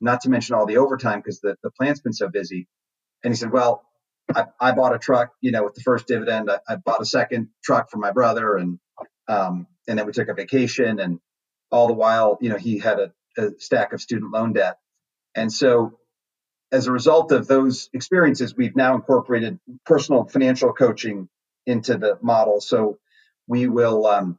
Not 0.00 0.22
to 0.22 0.30
mention 0.30 0.54
all 0.54 0.66
the 0.66 0.76
overtime 0.76 1.20
because 1.20 1.40
the, 1.40 1.56
the 1.62 1.70
plant's 1.70 2.00
been 2.00 2.12
so 2.12 2.28
busy. 2.28 2.68
And 3.24 3.32
he 3.32 3.36
said, 3.36 3.50
well, 3.50 3.85
I, 4.34 4.46
I 4.60 4.72
bought 4.72 4.94
a 4.94 4.98
truck, 4.98 5.32
you 5.40 5.52
know, 5.52 5.64
with 5.64 5.74
the 5.74 5.82
first 5.82 6.06
dividend, 6.06 6.50
I, 6.50 6.58
I 6.68 6.76
bought 6.76 7.00
a 7.00 7.06
second 7.06 7.48
truck 7.62 7.90
for 7.90 7.98
my 7.98 8.12
brother 8.12 8.56
and, 8.56 8.78
um, 9.28 9.66
and 9.88 9.98
then 9.98 10.06
we 10.06 10.12
took 10.12 10.28
a 10.28 10.34
vacation 10.34 10.98
and 10.98 11.20
all 11.70 11.86
the 11.86 11.94
while, 11.94 12.38
you 12.40 12.48
know, 12.48 12.56
he 12.56 12.78
had 12.78 12.98
a, 12.98 13.12
a 13.38 13.50
stack 13.58 13.92
of 13.92 14.00
student 14.00 14.32
loan 14.32 14.52
debt. 14.52 14.78
And 15.34 15.52
so 15.52 15.98
as 16.72 16.86
a 16.86 16.92
result 16.92 17.32
of 17.32 17.46
those 17.46 17.88
experiences, 17.92 18.56
we've 18.56 18.76
now 18.76 18.94
incorporated 18.94 19.58
personal 19.84 20.24
financial 20.24 20.72
coaching 20.72 21.28
into 21.66 21.96
the 21.96 22.18
model. 22.22 22.60
So 22.60 22.98
we 23.46 23.68
will 23.68 24.06
um, 24.06 24.38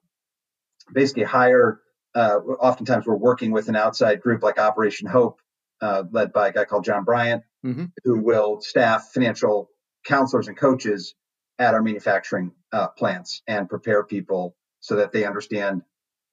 basically 0.94 1.24
hire. 1.24 1.79
Uh, 2.13 2.39
oftentimes, 2.60 3.06
we're 3.06 3.15
working 3.15 3.51
with 3.51 3.70
an 3.70 3.75
outside 3.75 4.22
group 4.22 4.44
like 4.44 4.60
Operation 4.60 5.08
Hope 5.08 5.39
uh, 5.82 6.03
led 6.12 6.34
by 6.34 6.50
a 6.50 6.53
guy 6.53 6.65
called 6.65 6.84
John 6.84 7.03
Bryant, 7.03 7.44
mm-hmm. 7.65 7.86
who 8.03 8.22
will 8.22 8.62
staff 8.62 9.12
financial 9.13 9.70
counselors 10.07 10.47
and 10.47 10.57
coaches 10.57 11.13
at 11.59 11.73
our 11.73 11.81
manufacturing 11.81 12.51
uh, 12.71 12.87
plants 12.87 13.41
and 13.47 13.69
prepare 13.69 14.03
people 14.03 14.55
so 14.79 14.95
that 14.95 15.11
they 15.11 15.25
understand, 15.25 15.81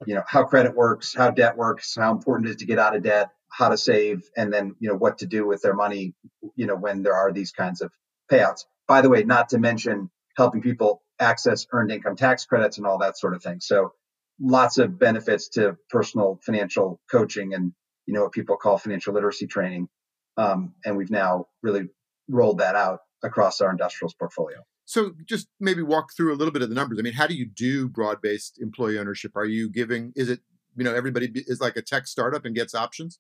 you 0.07 0.15
know, 0.15 0.23
how 0.27 0.45
credit 0.45 0.75
works, 0.75 1.15
how 1.15 1.31
debt 1.31 1.57
works, 1.57 1.95
how 1.97 2.13
important 2.13 2.49
it 2.49 2.51
is 2.53 2.57
to 2.57 2.67
get 2.67 2.79
out 2.79 2.95
of 2.95 3.03
debt, 3.03 3.31
how 3.51 3.69
to 3.69 3.77
save, 3.77 4.23
and 4.37 4.53
then 4.53 4.75
you 4.79 4.89
know 4.89 4.97
what 4.97 5.19
to 5.19 5.27
do 5.27 5.47
with 5.47 5.63
their 5.63 5.75
money, 5.75 6.15
you 6.57 6.67
know, 6.67 6.77
when 6.77 7.03
there 7.03 7.15
are 7.15 7.33
these 7.33 7.53
kinds 7.53 7.81
of 7.81 7.91
payouts. 8.31 8.65
By 8.87 9.01
the 9.01 9.11
way, 9.11 9.25
not 9.25 9.49
to 9.51 9.59
mention 9.59 10.11
helping 10.37 10.63
people 10.63 11.03
access 11.19 11.67
earned 11.73 11.91
income 11.91 12.17
tax 12.17 12.45
credits 12.45 12.79
and 12.79 12.87
all 12.87 12.99
that 12.99 13.19
sort 13.19 13.35
of 13.35 13.43
thing. 13.43 13.61
So 13.61 13.93
lots 14.41 14.79
of 14.79 14.99
benefits 14.99 15.49
to 15.51 15.77
personal 15.91 16.39
financial 16.45 17.01
coaching 17.11 17.55
and 17.55 17.73
you 18.07 18.13
know, 18.13 18.25
what 18.25 18.33
people 18.33 18.57
call 18.57 18.79
financial 18.79 19.15
literacy 19.15 19.47
training. 19.47 19.89
Um, 20.37 20.75
and 20.85 20.97
we've 20.97 21.11
now 21.11 21.47
really 21.63 21.89
rolled 22.29 22.59
that 22.59 22.75
out 22.75 23.01
across 23.25 23.61
our 23.61 23.71
industrials 23.71 24.15
portfolio. 24.15 24.59
So 24.85 25.13
just 25.25 25.49
maybe 25.59 25.83
walk 25.83 26.13
through 26.17 26.33
a 26.33 26.37
little 26.37 26.53
bit 26.53 26.63
of 26.63 26.69
the 26.69 26.75
numbers. 26.75 26.99
I 26.99 27.03
mean, 27.03 27.15
how 27.15 27.27
do 27.27 27.35
you 27.35 27.47
do 27.47 27.89
broad-based 27.89 28.61
employee 28.61 28.99
ownership? 28.99 29.33
Are 29.35 29.47
you 29.47 29.71
giving, 29.71 30.13
is 30.15 30.29
it, 30.29 30.41
you 30.77 30.85
know, 30.85 30.95
everybody 30.95 31.33
is 31.35 31.61
like 31.61 31.77
a 31.77 31.83
tech 31.83 32.07
startup 32.07 32.45
and 32.45 32.55
gets 32.55 32.75
options? 32.75 33.19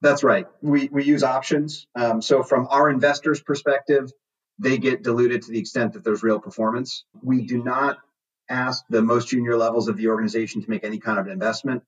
That's 0.00 0.24
right. 0.24 0.46
We, 0.62 0.88
we 0.90 1.04
use 1.04 1.22
options. 1.22 1.86
Um, 1.94 2.22
so 2.22 2.42
from 2.42 2.66
our 2.70 2.90
investors' 2.90 3.40
perspective, 3.40 4.10
they 4.58 4.78
get 4.78 5.02
diluted 5.02 5.42
to 5.42 5.50
the 5.50 5.58
extent 5.58 5.92
that 5.92 6.04
there's 6.04 6.22
real 6.22 6.40
performance. 6.40 7.04
We 7.22 7.42
do 7.42 7.62
not 7.62 7.98
ask 8.48 8.84
the 8.88 9.02
most 9.02 9.28
junior 9.28 9.56
levels 9.56 9.88
of 9.88 9.96
the 9.96 10.08
organization 10.08 10.62
to 10.62 10.70
make 10.70 10.84
any 10.84 10.98
kind 10.98 11.18
of 11.18 11.26
an 11.26 11.32
investment. 11.32 11.82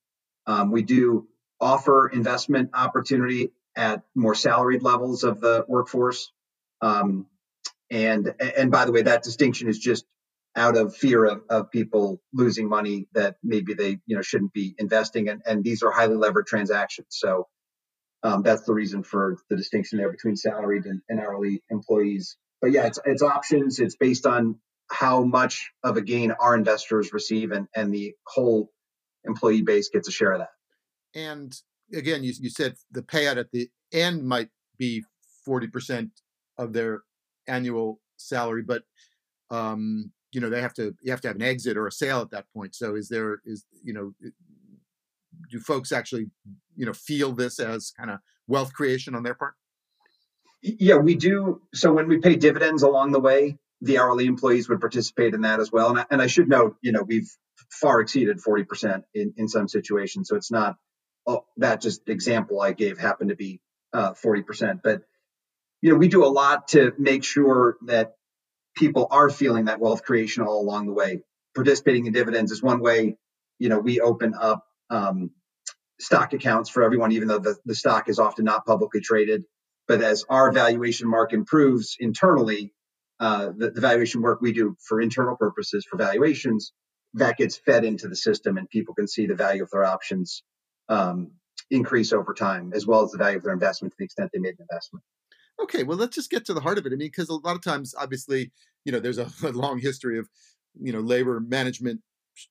Um, 0.47 0.71
we 0.71 0.83
do 0.83 1.29
offer 1.61 2.09
investment 2.09 2.71
opportunity 2.75 3.53
at 3.77 4.03
more 4.15 4.35
salaried 4.35 4.83
levels 4.83 5.25
of 5.25 5.41
the 5.41 5.65
workforce. 5.69 6.33
Um, 6.81 7.27
and 7.91 8.35
and 8.41 8.71
by 8.71 8.85
the 8.85 8.93
way, 8.93 9.03
that 9.03 9.23
distinction 9.23 9.69
is 9.69 9.79
just 9.79 10.05
out 10.57 10.77
of 10.77 10.97
fear 10.97 11.25
of, 11.25 11.43
of 11.51 11.71
people 11.71 12.21
losing 12.33 12.69
money 12.69 13.07
that 13.13 13.37
maybe 13.43 13.75
they 13.75 13.99
you 14.07 14.17
know 14.17 14.23
shouldn't 14.23 14.53
be 14.53 14.75
investing 14.79 15.29
in. 15.29 15.43
And 15.47 15.63
these 15.63 15.83
are 15.83 15.91
highly 15.91 16.17
levered 16.17 16.47
transactions. 16.47 17.09
So 17.11 17.47
um, 18.23 18.43
that's 18.43 18.63
the 18.63 18.73
reason 18.73 19.03
for 19.03 19.37
the 19.51 19.57
distinction 19.57 19.99
there 19.99 20.11
between 20.11 20.37
salaried 20.37 20.87
and, 20.87 21.03
and 21.09 21.21
hourly 21.21 21.63
employees. 21.71 22.37
But 22.61 22.73
yeah, 22.73 22.87
it's 22.87 22.99
it's 23.05 23.23
options. 23.23 23.79
It's 23.79 23.97
based 23.97 24.27
on 24.27 24.59
how 24.91 25.25
much 25.25 25.71
of 25.83 25.97
a 25.97 26.01
gain 26.01 26.33
our 26.33 26.55
investors 26.55 27.13
receive, 27.13 27.53
and 27.53 27.69
and 27.75 27.93
the 27.93 28.15
whole 28.27 28.71
employee 29.25 29.63
base 29.63 29.91
gets 29.91 30.09
a 30.09 30.13
share 30.13 30.33
of 30.33 30.41
that. 30.41 30.51
And 31.15 31.55
again, 31.95 32.25
you, 32.25 32.33
you 32.41 32.51
said 32.51 32.77
the 32.91 33.03
payout 33.03 33.37
at 33.37 33.51
the 33.53 33.69
end 33.93 34.25
might 34.25 34.49
be 34.79 35.05
40% 35.47 36.11
of 36.59 36.73
their 36.73 37.03
annual 37.49 38.01
salary, 38.17 38.63
but 38.63 38.83
um, 39.51 40.13
you 40.33 40.41
know, 40.41 40.51
they 40.51 40.61
have 40.61 40.75
to 40.75 40.95
you 41.03 41.11
have 41.11 41.21
to 41.23 41.29
have 41.29 41.37
an 41.37 41.43
exit 41.43 41.77
or 41.77 41.87
a 41.87 41.93
sale 41.93 42.21
at 42.21 42.31
that 42.31 42.47
point. 42.55 42.75
So 42.75 42.95
is 42.95 43.09
there 43.09 43.41
is 43.45 43.65
you 43.83 43.93
know 43.93 44.13
do 45.51 45.61
folks 45.61 45.93
actually 45.93 46.27
you 46.75 46.87
know 46.87 46.93
feel 46.93 47.33
this 47.33 47.59
as 47.61 47.93
kind 47.97 48.11
of 48.11 48.19
wealth 48.47 48.73
creation 48.73 49.15
on 49.15 49.23
their 49.23 49.35
part? 49.35 49.55
Yeah, 50.63 50.97
we 50.97 51.15
do. 51.15 51.63
So 51.75 51.93
when 51.93 52.09
we 52.09 52.19
pay 52.19 52.37
dividends 52.37 52.83
along 52.83 53.13
the 53.13 53.21
way, 53.21 53.59
the 53.83 53.99
hourly 53.99 54.27
employees 54.27 54.69
would 54.69 54.81
participate 54.81 55.35
in 55.35 55.43
that 55.43 55.61
as 55.61 55.71
well. 55.71 55.91
And 55.91 56.01
I, 56.01 56.07
and 56.11 56.23
I 56.23 56.27
should 56.27 56.49
note, 56.49 56.77
you 56.81 56.93
know, 56.93 57.03
we've 57.03 57.31
far 57.71 58.01
exceeded 58.01 58.39
40% 58.39 59.05
in, 59.15 59.35
in 59.37 59.49
some 59.49 59.69
situations. 59.69 60.29
So 60.29 60.37
it's 60.37 60.51
not 60.51 60.77
oh, 61.27 61.45
that 61.59 61.81
just 61.81 62.09
example 62.09 62.61
I 62.61 62.73
gave 62.73 62.99
happened 62.99 63.31
to 63.31 63.37
be 63.37 63.61
uh, 63.93 64.13
40%. 64.13 64.81
But, 64.83 65.03
you 65.83 65.91
know, 65.91 65.97
we 65.97 66.09
do 66.09 66.25
a 66.25 66.29
lot 66.29 66.69
to 66.69 66.93
make 66.99 67.25
sure 67.25 67.77
that 67.87 68.15
people 68.77 69.09
are 69.11 69.31
feeling 69.31 69.67
that 69.67 69.81
wealth 69.81 70.03
creation 70.03 70.43
all 70.43 70.61
along 70.61 70.87
the 70.87 70.93
way. 70.93 71.21
Participating 71.55 72.07
in 72.07 72.13
dividends 72.13 72.53
is 72.53 72.63
one 72.63 72.81
way, 72.81 73.17
you 73.59 73.69
know, 73.69 73.79
we 73.79 74.01
open 74.01 74.35
up 74.39 74.65
um, 74.91 75.31
stock 75.99 76.33
accounts 76.33 76.69
for 76.69 76.83
everyone, 76.83 77.13
even 77.13 77.29
though 77.29 77.39
the, 77.39 77.57
the 77.65 77.75
stock 77.75 78.09
is 78.09 78.19
often 78.19 78.45
not 78.45 78.67
publicly 78.67 79.01
traded. 79.01 79.45
But 79.89 80.03
as 80.03 80.25
our 80.29 80.53
valuation 80.53 81.09
mark 81.09 81.33
improves 81.33 81.97
internally, 81.99 82.75
uh, 83.21 83.51
the, 83.57 83.71
the 83.71 83.81
valuation 83.81 84.21
work 84.21 84.41
we 84.41 84.53
do 84.53 84.77
for 84.81 85.01
internal 85.01 85.37
purposes 85.37 85.87
for 85.89 85.97
valuations, 85.97 86.73
that 87.15 87.39
gets 87.39 87.57
fed 87.57 87.85
into 87.85 88.09
the 88.09 88.17
system 88.17 88.59
and 88.59 88.69
people 88.69 88.95
can 88.95 89.09
see 89.09 89.27
the 89.27 89.35
value 89.35 89.63
of 89.63 89.71
their 89.71 89.85
options 89.85 90.43
um, 90.89 91.31
increase 91.71 92.13
over 92.13 92.35
time, 92.35 92.73
as 92.75 92.87
well 92.87 93.05
as 93.05 93.13
the 93.13 93.19
value 93.19 93.39
of 93.39 93.45
their 93.45 93.55
investment 93.55 93.93
to 93.93 93.97
the 93.99 94.05
extent 94.05 94.31
they 94.33 94.39
made 94.39 94.55
an 94.59 94.67
investment. 94.71 95.03
Okay, 95.61 95.83
well, 95.83 95.97
let's 95.97 96.15
just 96.15 96.31
get 96.31 96.45
to 96.47 96.55
the 96.55 96.61
heart 96.61 96.79
of 96.79 96.87
it. 96.87 96.93
I 96.93 96.97
mean, 96.97 97.09
because 97.09 97.29
a 97.29 97.35
lot 97.35 97.57
of 97.57 97.63
times, 97.63 97.95
obviously, 97.99 98.53
you 98.85 98.93
know, 98.93 99.01
there's 99.01 99.19
a, 99.19 99.31
a, 99.43 99.53
long 99.53 99.79
history 99.79 100.19
of, 100.19 100.29
you 100.81 100.93
know, 100.93 101.01
labor 101.01 101.41
management, 101.41 102.01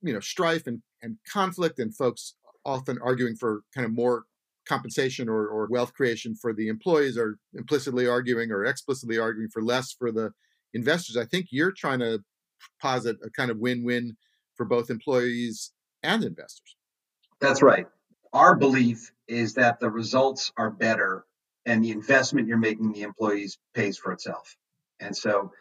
you 0.01 0.13
know, 0.13 0.19
strife 0.19 0.67
and, 0.67 0.81
and 1.01 1.17
conflict, 1.31 1.79
and 1.79 1.95
folks 1.95 2.35
often 2.65 2.97
arguing 3.03 3.35
for 3.35 3.61
kind 3.73 3.85
of 3.85 3.93
more 3.93 4.23
compensation 4.67 5.29
or, 5.29 5.45
or 5.47 5.67
wealth 5.69 5.93
creation 5.93 6.35
for 6.35 6.51
the 6.51 6.67
employees, 6.67 7.17
or 7.17 7.37
implicitly 7.53 8.07
arguing 8.07 8.51
or 8.51 8.65
explicitly 8.65 9.19
arguing 9.19 9.49
for 9.49 9.61
less 9.61 9.91
for 9.91 10.11
the 10.11 10.31
investors. 10.73 11.15
I 11.15 11.25
think 11.25 11.47
you're 11.51 11.71
trying 11.71 11.99
to 11.99 12.23
posit 12.81 13.17
a 13.23 13.29
kind 13.29 13.51
of 13.51 13.59
win-win 13.59 14.17
for 14.55 14.65
both 14.65 14.89
employees 14.89 15.71
and 16.01 16.23
investors. 16.23 16.75
That's 17.39 17.61
right. 17.61 17.87
Our 18.33 18.55
belief 18.55 19.11
is 19.27 19.53
that 19.53 19.79
the 19.79 19.89
results 19.89 20.51
are 20.57 20.71
better 20.71 21.25
and 21.65 21.83
the 21.83 21.91
investment 21.91 22.47
you're 22.47 22.57
making 22.57 22.91
the 22.91 23.03
employees 23.03 23.57
pays 23.73 23.97
for 23.97 24.11
itself. 24.11 24.55
And 24.99 25.15
so 25.15 25.51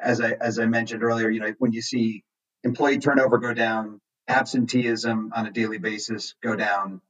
as 0.00 0.20
I 0.20 0.32
as 0.32 0.58
I 0.58 0.66
mentioned 0.66 1.02
earlier, 1.02 1.30
you 1.30 1.40
know, 1.40 1.54
when 1.58 1.72
you 1.72 1.82
see 1.82 2.24
employee 2.62 2.98
turnover 2.98 3.38
go 3.38 3.54
down, 3.54 4.00
absenteeism 4.28 5.32
on 5.34 5.46
a 5.46 5.50
daily 5.50 5.78
basis 5.78 6.34
go 6.42 6.56
down, 6.56 7.00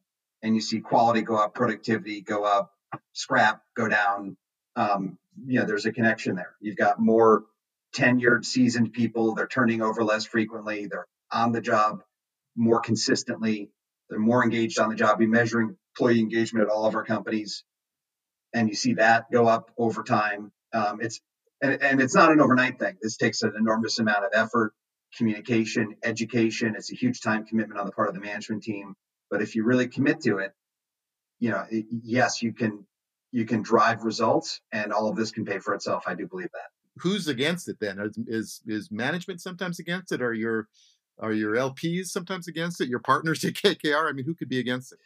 and 0.43 0.55
you 0.55 0.61
see 0.61 0.81
quality 0.81 1.23
go 1.23 1.37
up, 1.37 1.55
productivity 1.55 2.21
go 2.21 2.45
up, 2.45 2.73
scrap 3.13 3.63
go 3.77 3.89
down, 3.89 4.37
um, 4.77 5.19
you 5.47 5.61
know, 5.61 5.67
there's 5.67 5.87
a 5.87 5.93
connection 5.93 6.37
there. 6.37 6.55
You've 6.61 6.77
got 6.77 7.01
more 7.01 7.45
tenured, 7.95 8.45
seasoned 8.45 8.93
people. 8.93 9.35
They're 9.35 9.47
turning 9.47 9.83
over 9.83 10.05
less 10.05 10.25
frequently. 10.27 10.87
They're 10.87 11.07
on 11.33 11.53
the 11.53 11.61
job 11.61 12.03
more 12.57 12.81
consistently. 12.81 13.71
They're 14.11 14.19
more 14.19 14.45
engaged 14.45 14.79
on 14.79 14.91
the 14.91 14.97
job. 14.97 15.19
We're 15.19 15.29
measuring 15.29 15.77
employee 15.97 16.21
engagement 16.21 16.67
at 16.67 16.71
all 16.73 16.87
of 16.87 16.95
our 16.95 17.05
companies, 17.05 17.65
and 18.55 18.69
you 18.69 18.75
see 18.75 18.95
that 18.95 19.31
go 19.31 19.47
up 19.47 19.71
over 19.77 20.03
time. 20.03 20.53
Um, 20.73 21.01
it's 21.03 21.21
and, 21.61 21.83
and 21.83 22.01
it's 22.01 22.15
not 22.15 22.33
an 22.33 22.41
overnight 22.41 22.79
thing. 22.79 22.97
This 23.03 23.17
takes 23.17 23.43
an 23.43 23.53
enormous 23.59 23.99
amount 23.99 24.25
of 24.25 24.31
effort, 24.35 24.73
communication, 25.17 25.97
education. 26.03 26.75
It's 26.77 26.93
a 26.93 26.95
huge 26.95 27.21
time 27.21 27.45
commitment 27.45 27.79
on 27.79 27.87
the 27.87 27.93
part 27.93 28.09
of 28.09 28.15
the 28.15 28.21
management 28.21 28.63
team. 28.63 28.95
But 29.31 29.43
if 29.43 29.55
you 29.55 29.65
really 29.65 29.89
commit 29.89 30.21
to 30.23 30.39
it, 30.39 30.53
you 31.41 31.51
know, 31.51 31.65
it, 31.71 31.87
yes, 31.91 32.43
you 32.43 32.53
can 32.53 32.87
you 33.33 33.45
can 33.45 33.63
drive 33.63 34.05
results, 34.05 34.61
and 34.71 34.93
all 34.93 35.09
of 35.09 35.17
this 35.17 35.33
can 35.33 35.45
pay 35.45 35.59
for 35.59 35.75
itself. 35.75 36.05
I 36.07 36.15
do 36.15 36.27
believe 36.27 36.51
that. 36.53 37.03
Who's 37.03 37.27
against 37.27 37.69
it 37.69 37.79
then? 37.81 37.99
Is 37.99 38.19
is, 38.27 38.61
is 38.67 38.91
management 38.93 39.41
sometimes 39.41 39.81
against 39.81 40.13
it? 40.13 40.23
Are 40.23 40.33
your 40.33 40.69
are 41.19 41.33
your 41.33 41.55
LPs 41.55 42.07
sometimes 42.07 42.47
against 42.47 42.81
it? 42.81 42.89
Your 42.89 43.01
partners 43.01 43.45
at 43.45 43.55
KKR? 43.55 44.09
I 44.09 44.13
mean, 44.13 44.25
who 44.25 44.35
could 44.35 44.49
be 44.49 44.61
against 44.61 44.93
it? 44.93 44.99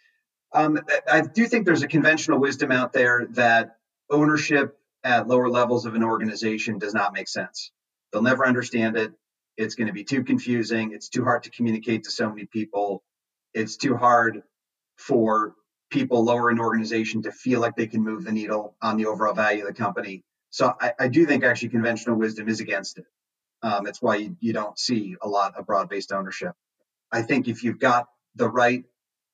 Um, 0.52 0.80
I 1.10 1.20
do 1.20 1.46
think 1.46 1.66
there's 1.66 1.82
a 1.82 1.88
conventional 1.88 2.38
wisdom 2.38 2.72
out 2.72 2.92
there 2.92 3.26
that 3.32 3.76
ownership 4.10 4.78
at 5.04 5.28
lower 5.28 5.48
levels 5.48 5.86
of 5.86 5.94
an 5.94 6.02
organization 6.02 6.78
does 6.78 6.94
not 6.94 7.12
make 7.12 7.28
sense. 7.28 7.70
They'll 8.12 8.22
never 8.22 8.46
understand 8.46 8.96
it. 8.96 9.12
It's 9.56 9.74
going 9.74 9.88
to 9.88 9.92
be 9.92 10.04
too 10.04 10.24
confusing. 10.24 10.92
It's 10.92 11.08
too 11.08 11.24
hard 11.24 11.42
to 11.44 11.50
communicate 11.50 12.04
to 12.04 12.10
so 12.10 12.28
many 12.28 12.46
people. 12.46 13.02
It's 13.54 13.76
too 13.76 13.96
hard 13.96 14.42
for 14.96 15.54
people 15.90 16.24
lower 16.24 16.50
in 16.50 16.60
organization 16.60 17.22
to 17.22 17.32
feel 17.32 17.60
like 17.60 17.76
they 17.76 17.86
can 17.86 18.02
move 18.02 18.24
the 18.24 18.32
needle 18.32 18.76
on 18.82 18.96
the 18.96 19.06
overall 19.06 19.34
value 19.34 19.62
of 19.62 19.68
the 19.68 19.74
company. 19.74 20.22
So 20.50 20.72
I, 20.80 20.92
I 20.98 21.08
do 21.08 21.26
think 21.26 21.44
actually 21.44 21.70
conventional 21.70 22.16
wisdom 22.16 22.48
is 22.48 22.60
against 22.60 22.98
it. 22.98 23.04
Um, 23.62 23.86
it's 23.86 24.00
why 24.00 24.16
you, 24.16 24.36
you 24.40 24.52
don't 24.52 24.78
see 24.78 25.16
a 25.20 25.28
lot 25.28 25.56
of 25.56 25.66
broad 25.66 25.88
based 25.88 26.12
ownership. 26.12 26.52
I 27.10 27.22
think 27.22 27.48
if 27.48 27.64
you've 27.64 27.78
got 27.78 28.06
the 28.36 28.48
right 28.48 28.84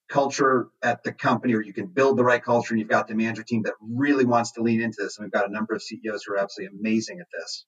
culture 0.08 0.68
at 0.82 1.02
the 1.02 1.12
company 1.12 1.54
or 1.54 1.62
you 1.62 1.73
can 1.73 1.87
build 1.87 2.18
the 2.18 2.25
right 2.25 2.42
culture 2.42 2.75
and 2.75 2.80
you've 2.80 2.88
got 2.88 3.08
the 3.08 3.14
manager 3.14 3.42
team 3.42 3.62
that 3.62 3.75
really 3.80 4.25
wants 4.25 4.52
to 4.52 4.62
lean 4.62 4.80
into 4.80 4.99
this 5.00 5.16
and 5.16 5.25
we've 5.25 5.32
got 5.32 5.49
a 5.49 5.52
number 5.52 5.75
of 5.75 5.82
ceos 5.82 6.25
who 6.25 6.34
are 6.34 6.38
absolutely 6.38 6.78
amazing 6.78 7.20
at 7.20 7.26
this. 7.32 7.64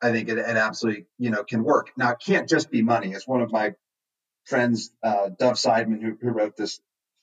I 0.00 0.12
think 0.12 0.28
it, 0.28 0.38
it 0.38 0.56
absolutely 0.56 1.06
you 1.18 1.30
know 1.30 1.44
can 1.44 1.64
work. 1.64 1.90
Now 1.96 2.12
it 2.12 2.18
can't 2.24 2.48
just 2.48 2.70
be 2.70 2.82
money. 2.82 3.14
As 3.14 3.26
one 3.26 3.42
of 3.42 3.50
my 3.52 3.74
friends 4.46 4.92
uh, 5.02 5.30
dov 5.38 5.54
seidman 5.54 6.00
who, 6.00 6.16
who 6.20 6.30
wrote 6.30 6.56
this 6.56 6.80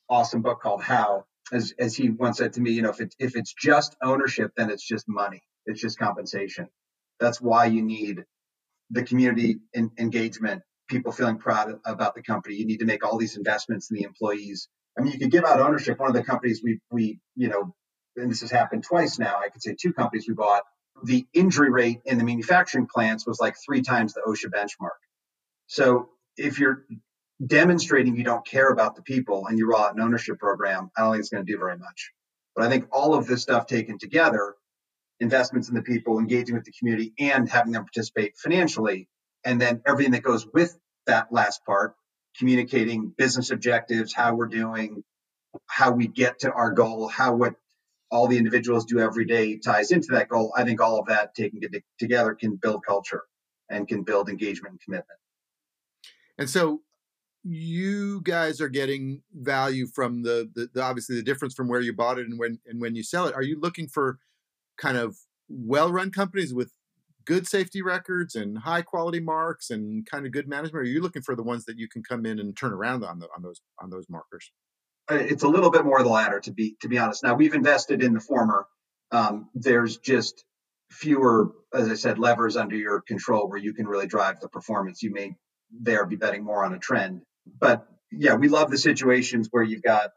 awesome 0.09 0.41
book 0.41 0.61
called 0.61 0.81
how 0.83 1.25
as, 1.51 1.73
as 1.79 1.95
he 1.95 2.09
once 2.09 2.37
said 2.37 2.53
to 2.53 2.61
me 2.61 2.71
you 2.71 2.81
know 2.81 2.89
if, 2.89 2.99
if 3.19 3.35
it's 3.35 3.53
just 3.53 3.95
ownership 4.03 4.51
then 4.55 4.69
it's 4.69 4.85
just 4.85 5.05
money. 5.07 5.41
It's 5.65 5.81
just 5.81 5.97
compensation. 5.97 6.67
That's 7.19 7.41
why 7.41 7.65
you 7.65 7.81
need 7.81 8.23
the 8.91 9.03
community 9.03 9.59
in, 9.73 9.91
engagement 9.97 10.63
people 10.89 11.11
feeling 11.11 11.37
proud 11.37 11.79
about 11.85 12.15
the 12.15 12.21
company. 12.21 12.55
You 12.55 12.65
need 12.65 12.79
to 12.79 12.85
make 12.85 13.05
all 13.05 13.17
these 13.17 13.37
investments 13.37 13.89
in 13.89 13.97
the 13.97 14.03
employees. 14.03 14.67
I 14.97 15.01
mean, 15.01 15.13
you 15.13 15.19
could 15.19 15.31
give 15.31 15.45
out 15.45 15.61
ownership. 15.61 15.99
One 15.99 16.09
of 16.09 16.15
the 16.15 16.23
companies 16.23 16.61
we 16.63 16.79
we 16.91 17.19
you 17.35 17.47
know, 17.47 17.73
and 18.17 18.29
this 18.29 18.41
has 18.41 18.51
happened 18.51 18.83
twice 18.83 19.19
now. 19.19 19.39
I 19.43 19.49
could 19.49 19.61
say 19.61 19.75
two 19.79 19.93
companies 19.93 20.27
we 20.27 20.33
bought. 20.33 20.63
The 21.03 21.25
injury 21.33 21.69
rate 21.69 22.01
in 22.05 22.17
the 22.17 22.25
manufacturing 22.25 22.87
plants 22.93 23.25
was 23.25 23.39
like 23.39 23.55
three 23.65 23.81
times 23.81 24.13
the 24.13 24.21
OSHA 24.27 24.51
benchmark. 24.51 24.99
So 25.67 26.09
if 26.35 26.59
you're 26.59 26.85
demonstrating 27.45 28.17
you 28.17 28.23
don't 28.23 28.45
care 28.45 28.69
about 28.69 28.95
the 28.95 29.01
people 29.01 29.47
and 29.47 29.57
you 29.57 29.69
roll 29.69 29.81
out 29.81 29.95
an 29.95 30.01
ownership 30.01 30.39
program, 30.39 30.91
I 30.97 31.01
don't 31.01 31.13
think 31.13 31.21
it's 31.21 31.29
going 31.29 31.45
to 31.45 31.51
do 31.51 31.57
very 31.57 31.77
much. 31.77 32.11
But 32.55 32.65
I 32.65 32.69
think 32.69 32.87
all 32.91 33.13
of 33.13 33.27
this 33.27 33.41
stuff 33.41 33.67
taken 33.67 33.97
together, 33.97 34.55
investments 35.21 35.69
in 35.69 35.75
the 35.75 35.81
people, 35.81 36.19
engaging 36.19 36.55
with 36.55 36.65
the 36.65 36.73
community, 36.77 37.13
and 37.19 37.47
having 37.47 37.71
them 37.71 37.83
participate 37.83 38.37
financially, 38.37 39.07
and 39.43 39.59
then 39.59 39.81
everything 39.85 40.11
that 40.11 40.23
goes 40.23 40.45
with 40.53 40.77
that 41.05 41.31
last 41.31 41.65
part 41.65 41.95
communicating 42.37 43.13
business 43.17 43.51
objectives 43.51 44.13
how 44.13 44.35
we're 44.35 44.47
doing 44.47 45.03
how 45.67 45.91
we 45.91 46.07
get 46.07 46.39
to 46.39 46.51
our 46.51 46.71
goal 46.71 47.07
how 47.07 47.35
what 47.35 47.55
all 48.11 48.27
the 48.27 48.37
individuals 48.37 48.85
do 48.85 48.99
every 48.99 49.25
day 49.25 49.57
ties 49.57 49.91
into 49.91 50.09
that 50.11 50.29
goal 50.29 50.53
i 50.55 50.63
think 50.63 50.81
all 50.81 50.99
of 50.99 51.07
that 51.07 51.33
taken 51.35 51.59
together 51.97 52.35
can 52.35 52.55
build 52.55 52.83
culture 52.85 53.23
and 53.69 53.87
can 53.87 54.03
build 54.03 54.29
engagement 54.29 54.73
and 54.73 54.81
commitment. 54.81 55.19
And 56.37 56.49
so 56.49 56.81
you 57.43 58.21
guys 58.23 58.59
are 58.59 58.69
getting 58.69 59.21
value 59.33 59.87
from 59.87 60.23
the, 60.23 60.49
the, 60.53 60.69
the 60.73 60.81
obviously 60.81 61.15
the 61.15 61.23
difference 61.23 61.53
from 61.53 61.67
where 61.67 61.81
you 61.81 61.93
bought 61.93 62.19
it 62.19 62.27
and 62.27 62.39
when 62.39 62.59
and 62.65 62.81
when 62.81 62.95
you 62.95 63.03
sell 63.03 63.27
it. 63.27 63.35
Are 63.35 63.43
you 63.43 63.59
looking 63.59 63.87
for 63.87 64.19
kind 64.77 64.97
of 64.97 65.17
well 65.47 65.91
run 65.91 66.11
companies 66.11 66.53
with 66.53 66.73
good 67.29 67.47
safety 67.47 67.83
records 67.83 68.33
and 68.33 68.57
high 68.57 68.81
quality 68.81 69.19
marks 69.19 69.69
and 69.69 70.03
kind 70.09 70.25
of 70.25 70.31
good 70.31 70.47
management? 70.47 70.77
Or 70.77 70.79
are 70.79 70.91
you 70.91 70.99
looking 70.99 71.21
for 71.21 71.35
the 71.35 71.43
ones 71.43 71.63
that 71.65 71.77
you 71.77 71.87
can 71.87 72.01
come 72.01 72.25
in 72.25 72.39
and 72.39 72.57
turn 72.57 72.73
around 72.73 73.03
on 73.05 73.19
the, 73.19 73.27
on 73.35 73.43
those 73.43 73.61
on 73.79 73.91
those 73.91 74.07
markers? 74.09 74.51
Uh, 75.09 75.15
it's 75.15 75.43
a 75.43 75.47
little 75.47 75.69
bit 75.69 75.85
more 75.85 75.99
of 75.99 76.05
the 76.05 76.11
latter, 76.11 76.39
to 76.39 76.51
be 76.51 76.75
to 76.81 76.89
be 76.89 76.97
honest. 76.97 77.23
Now 77.23 77.35
we've 77.35 77.53
invested 77.53 78.01
in 78.01 78.13
the 78.13 78.19
former. 78.19 78.65
Um, 79.11 79.49
there's 79.53 79.97
just 79.97 80.43
fewer, 80.89 81.51
as 81.71 81.87
I 81.87 81.93
said, 81.93 82.17
levers 82.17 82.57
under 82.57 82.75
your 82.75 83.01
control 83.01 83.47
where 83.47 83.59
you 83.59 83.73
can 83.73 83.87
really 83.87 84.07
drive 84.07 84.39
the 84.39 84.49
performance. 84.49 85.03
You 85.03 85.13
may 85.13 85.35
there 85.71 86.07
be 86.07 86.15
betting 86.15 86.43
more 86.43 86.65
on 86.65 86.73
a 86.73 86.79
trend, 86.79 87.21
but 87.59 87.85
yeah, 88.11 88.33
we 88.33 88.47
love 88.47 88.71
the 88.71 88.77
situations 88.77 89.49
where 89.51 89.63
you've 89.63 89.83
got 89.83 90.09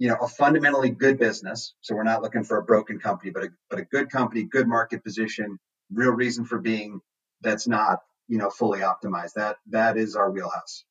you 0.00 0.08
know 0.08 0.16
a 0.20 0.26
fundamentally 0.26 0.90
good 0.90 1.16
business. 1.16 1.74
So 1.80 1.94
we're 1.94 2.02
not 2.02 2.22
looking 2.22 2.42
for 2.42 2.58
a 2.58 2.64
broken 2.64 2.98
company, 2.98 3.30
but 3.30 3.44
a 3.44 3.48
but 3.70 3.78
a 3.78 3.84
good 3.84 4.10
company, 4.10 4.42
good 4.42 4.66
market 4.66 5.04
position, 5.04 5.60
real 5.92 6.12
reason 6.12 6.44
for 6.44 6.58
being 6.58 7.00
that's 7.42 7.66
not 7.66 8.00
you 8.28 8.38
know 8.38 8.50
fully 8.50 8.80
optimized. 8.80 9.34
That 9.34 9.56
that 9.70 9.96
is 9.96 10.16
our 10.16 10.30
wheelhouse. 10.30 10.84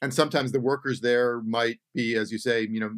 And 0.00 0.14
sometimes 0.14 0.52
the 0.52 0.60
workers 0.60 1.00
there 1.00 1.40
might 1.40 1.78
be 1.94 2.14
as 2.14 2.30
you 2.30 2.38
say 2.38 2.62
you 2.62 2.80
know 2.80 2.92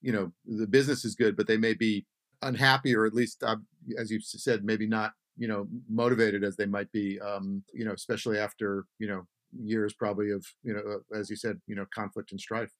you 0.00 0.12
know 0.12 0.32
the 0.46 0.66
business 0.66 1.04
is 1.04 1.14
good 1.14 1.36
but 1.36 1.46
they 1.46 1.56
may 1.56 1.74
be 1.74 2.06
unhappy 2.42 2.94
or 2.94 3.04
at 3.04 3.14
least 3.14 3.42
uh, 3.42 3.56
as 3.98 4.10
you 4.10 4.20
said 4.20 4.64
maybe 4.64 4.86
not 4.86 5.12
you 5.36 5.46
know 5.46 5.68
motivated 5.88 6.42
as 6.42 6.56
they 6.56 6.66
might 6.66 6.90
be 6.92 7.20
um 7.20 7.62
you 7.72 7.84
know 7.84 7.92
especially 7.92 8.38
after 8.38 8.84
you 8.98 9.06
know 9.06 9.26
years 9.58 9.92
probably 9.92 10.30
of 10.30 10.44
you 10.62 10.72
know 10.72 10.80
uh, 10.80 11.18
as 11.18 11.28
you 11.28 11.36
said 11.36 11.60
you 11.66 11.74
know 11.74 11.84
conflict 11.94 12.30
and 12.30 12.40
strife. 12.40 12.70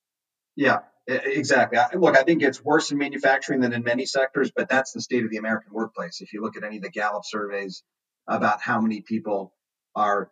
Yeah 0.57 0.79
exactly. 1.07 1.79
Look 1.99 2.17
i 2.17 2.23
think 2.23 2.43
it's 2.43 2.65
worse 2.65 2.91
in 2.91 2.99
manufacturing 2.99 3.61
than 3.61 3.73
in 3.73 3.83
many 3.83 4.07
sectors 4.07 4.51
but 4.55 4.69
that's 4.69 4.93
the 4.93 5.01
state 5.01 5.25
of 5.25 5.31
the 5.31 5.39
american 5.39 5.73
workplace. 5.73 6.21
If 6.21 6.33
you 6.33 6.43
look 6.43 6.57
at 6.57 6.65
any 6.65 6.77
of 6.77 6.83
the 6.83 6.91
gallup 6.91 7.25
surveys 7.25 7.83
about 8.31 8.63
how 8.63 8.81
many 8.81 9.03
people 9.03 9.53
are 9.95 10.31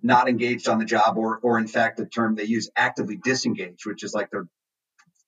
not 0.00 0.28
engaged 0.28 0.68
on 0.68 0.78
the 0.78 0.84
job 0.84 1.16
or 1.18 1.38
or 1.42 1.58
in 1.58 1.66
fact 1.66 1.98
the 1.98 2.06
term 2.06 2.34
they 2.34 2.44
use 2.44 2.70
actively 2.76 3.16
disengaged 3.16 3.86
which 3.86 4.02
is 4.02 4.14
like 4.14 4.30
they're 4.30 4.48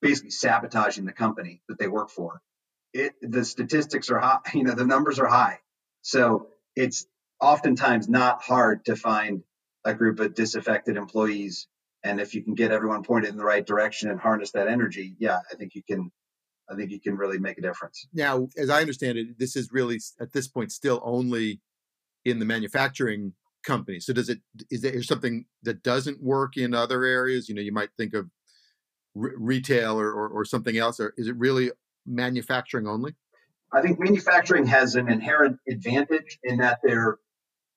basically 0.00 0.31
sabotaging 0.31 1.07
the 1.07 1.12
company 1.12 1.62
that 1.68 1.79
they 1.79 1.88
work 1.88 2.11
for. 2.11 2.40
It 2.92 3.14
the 3.22 3.44
statistics 3.44 4.11
are 4.11 4.18
high 4.18 4.38
you 4.55 4.62
know 4.62 4.74
the 4.74 4.87
numbers 4.87 5.18
are 5.18 5.27
high. 5.27 5.59
So 6.03 6.48
it's 6.77 7.07
oftentimes 7.40 8.09
not 8.09 8.42
hard 8.42 8.85
to 8.85 8.96
find 8.96 9.42
a 9.85 9.94
group 9.94 10.20
of 10.20 10.35
disaffected 10.35 10.96
employees 10.96 11.66
and 12.05 12.20
if 12.20 12.35
you 12.35 12.42
can 12.42 12.55
get 12.55 12.70
everyone 12.70 13.03
pointed 13.03 13.31
in 13.31 13.37
the 13.37 13.44
right 13.44 13.66
direction 13.66 14.11
and 14.11 14.20
harness 14.20 14.53
that 14.53 14.68
energy 14.68 15.14
yeah 15.18 15.38
i 15.50 15.57
think 15.57 15.74
you 15.74 15.83
can 15.83 16.11
i 16.70 16.74
think 16.74 16.90
you 16.90 17.00
can 17.00 17.16
really 17.16 17.38
make 17.38 17.59
a 17.59 17.62
difference. 17.62 18.07
Now 18.12 18.48
as 18.57 18.70
i 18.70 18.81
understand 18.81 19.18
it 19.18 19.38
this 19.38 19.57
is 19.57 19.72
really 19.72 20.00
at 20.20 20.33
this 20.33 20.48
point 20.48 20.70
still 20.70 21.00
only 21.03 21.61
in 22.25 22.39
the 22.39 22.45
manufacturing 22.45 23.33
company. 23.65 24.01
So 24.01 24.13
does 24.13 24.29
it 24.29 24.41
is 24.71 24.83
there 24.83 25.03
something 25.03 25.47
that 25.63 25.83
doesn't 25.83 26.23
work 26.23 26.57
in 26.57 26.75
other 26.75 27.05
areas? 27.05 27.49
You 27.49 27.55
know, 27.55 27.63
you 27.63 27.73
might 27.73 27.91
think 27.97 28.15
of 28.15 28.31
re- 29.15 29.33
retail 29.37 29.99
or, 29.99 30.11
or, 30.11 30.29
or 30.29 30.45
something 30.45 30.77
else, 30.77 31.01
or 31.01 31.15
is 31.17 31.29
it 31.29 31.37
really 31.37 31.71
manufacturing 32.07 32.87
only? 32.87 33.15
I 33.73 33.83
think 33.83 33.99
manufacturing 33.99 34.67
has 34.67 34.95
an 34.95 35.11
inherent 35.11 35.59
advantage 35.69 36.39
in 36.45 36.59
that 36.59 36.81
there 36.83 37.19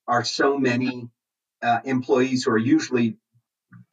are 0.06 0.24
so 0.24 0.56
many 0.56 1.08
uh, 1.62 1.80
employees 1.84 2.44
who 2.44 2.52
are 2.52 2.58
usually 2.58 3.16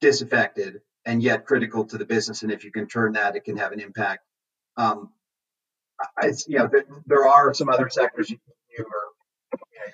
disaffected 0.02 0.82
and 1.06 1.22
yet 1.22 1.46
critical 1.46 1.86
to 1.86 1.98
the 1.98 2.06
business. 2.06 2.44
And 2.44 2.52
if 2.52 2.64
you 2.64 2.72
can 2.72 2.88
turn 2.88 3.14
that, 3.14 3.36
it 3.36 3.44
can 3.44 3.58
have 3.58 3.72
an 3.72 3.80
impact. 3.80 4.24
Um, 4.78 5.10
I, 6.18 6.32
you 6.48 6.60
know, 6.60 6.68
there, 6.72 6.86
there, 7.06 7.28
are 7.28 7.54
some 7.54 7.70
other 7.70 7.90
sectors 7.90 8.30
you, 8.30 8.38
you 8.78 8.86
are, 8.86 9.15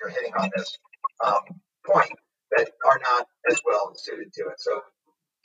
you're 0.02 0.12
hitting 0.12 0.32
on 0.34 0.50
this 0.56 0.78
um, 1.24 1.40
point 1.86 2.12
that 2.56 2.70
are 2.86 3.00
not 3.02 3.26
as 3.50 3.60
well 3.64 3.92
suited 3.96 4.32
to 4.34 4.42
it. 4.42 4.58
So, 4.58 4.80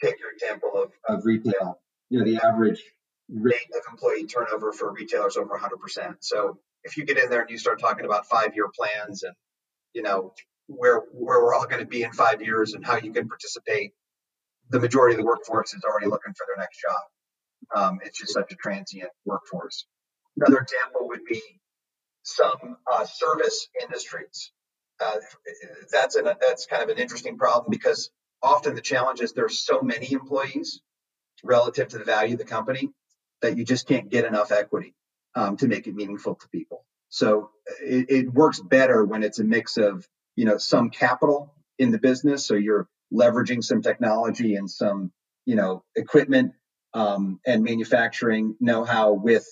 take 0.04 0.20
your 0.20 0.32
example 0.32 0.72
of, 0.76 0.92
of 1.08 1.26
retail. 1.26 1.80
You 2.10 2.20
know, 2.20 2.26
the 2.26 2.38
average 2.38 2.82
rate 3.30 3.70
of 3.76 3.82
employee 3.92 4.26
turnover 4.26 4.72
for 4.72 4.94
retailers 4.94 5.38
over 5.38 5.58
100%. 5.58 6.16
So, 6.20 6.60
if 6.84 6.98
you 6.98 7.06
get 7.06 7.18
in 7.18 7.30
there 7.30 7.42
and 7.42 7.50
you 7.50 7.58
start 7.58 7.80
talking 7.80 8.06
about 8.06 8.28
five-year 8.28 8.70
plans 8.78 9.24
and 9.24 9.34
you 9.94 10.02
know 10.02 10.34
where 10.68 11.00
where 11.12 11.42
we're 11.44 11.54
all 11.54 11.66
going 11.66 11.82
to 11.82 11.88
be 11.88 12.04
in 12.04 12.12
five 12.12 12.42
years 12.42 12.74
and 12.74 12.86
how 12.86 12.98
you 12.98 13.12
can 13.12 13.28
participate, 13.28 13.94
the 14.70 14.80
majority 14.80 15.16
of 15.16 15.20
the 15.20 15.26
workforce 15.26 15.74
is 15.74 15.84
already 15.84 16.08
looking 16.08 16.34
for 16.34 16.46
their 16.48 16.62
next 16.62 16.80
job. 16.82 17.02
Um, 17.76 18.00
it's 18.04 18.20
just 18.20 18.34
such 18.34 18.52
a 18.52 18.56
transient 18.56 19.10
workforce. 19.26 19.86
Another 20.38 20.60
example 20.60 21.08
would 21.08 21.26
be 21.28 21.42
some 22.28 22.78
uh, 22.92 23.06
service 23.06 23.70
industries. 23.82 24.52
Uh, 25.00 25.18
that's 25.92 26.16
an, 26.16 26.26
that's 26.42 26.66
kind 26.66 26.84
of 26.84 26.90
an 26.90 26.98
interesting 26.98 27.38
problem 27.38 27.70
because 27.70 28.10
often 28.42 28.76
the 28.76 28.82
challenge 28.82 29.22
is 29.22 29.34
there's 29.34 29.60
so 29.60 29.82
many 29.82 30.12
employees 30.12 30.82
relative 31.44 31.88
to 31.90 31.98
the 31.98 32.04
value 32.04 32.34
of 32.34 32.40
the 32.40 32.46
company 32.46 32.90
that 33.42 33.58
you 33.58 33.64
just 33.64 33.88
can't 33.88 34.10
get 34.10 34.26
enough 34.26 34.52
equity 34.52 34.94
um, 35.36 35.56
to 35.58 35.68
make 35.68 35.88
it 35.88 35.96
meaningful 35.96 36.36
to 36.36 36.50
people. 36.50 36.84
So 37.10 37.52
it, 37.82 38.10
it 38.10 38.34
works 38.34 38.60
better 38.60 39.06
when 39.06 39.24
it's 39.24 39.40
a 39.40 39.44
mix 39.44 39.78
of 39.78 40.06
you 40.36 40.46
know 40.46 40.58
some 40.58 40.90
capital 40.90 41.54
in 41.80 41.92
the 41.92 42.00
business, 42.00 42.46
so 42.46 42.56
you're 42.56 42.88
leveraging 43.14 43.64
some 43.64 43.82
technology 43.82 44.56
and 44.56 44.70
some 44.70 45.12
you 45.46 45.56
know 45.56 45.84
equipment 45.96 46.54
um, 46.94 47.40
and 47.46 47.64
manufacturing 47.64 48.56
know-how 48.60 49.14
with 49.14 49.48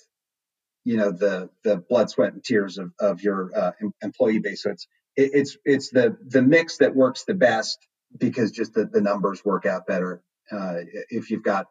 you 0.86 0.98
know 0.98 1.12
the 1.12 1.50
the 1.63 1.78
blood, 1.78 2.10
sweat, 2.10 2.34
and 2.34 2.43
tears 2.43 2.78
of, 2.78 2.93
of 3.00 3.21
your 3.21 3.52
uh, 3.54 3.71
employee 4.02 4.39
base. 4.39 4.63
So 4.63 4.69
it's 4.69 4.88
it, 5.17 5.32
it's 5.34 5.58
it's 5.65 5.89
the 5.89 6.17
the 6.26 6.41
mix 6.41 6.78
that 6.78 6.95
works 6.95 7.26
the 7.26 7.34
best 7.34 7.80
because 8.17 8.52
just 8.52 8.74
the, 8.74 8.86
the 8.86 9.02
numbers 9.02 9.43
work 9.43 9.65
out 9.65 9.86
better. 9.88 10.21
Uh, 10.50 10.76
if 11.10 11.32
you've 11.32 11.43
got 11.43 11.67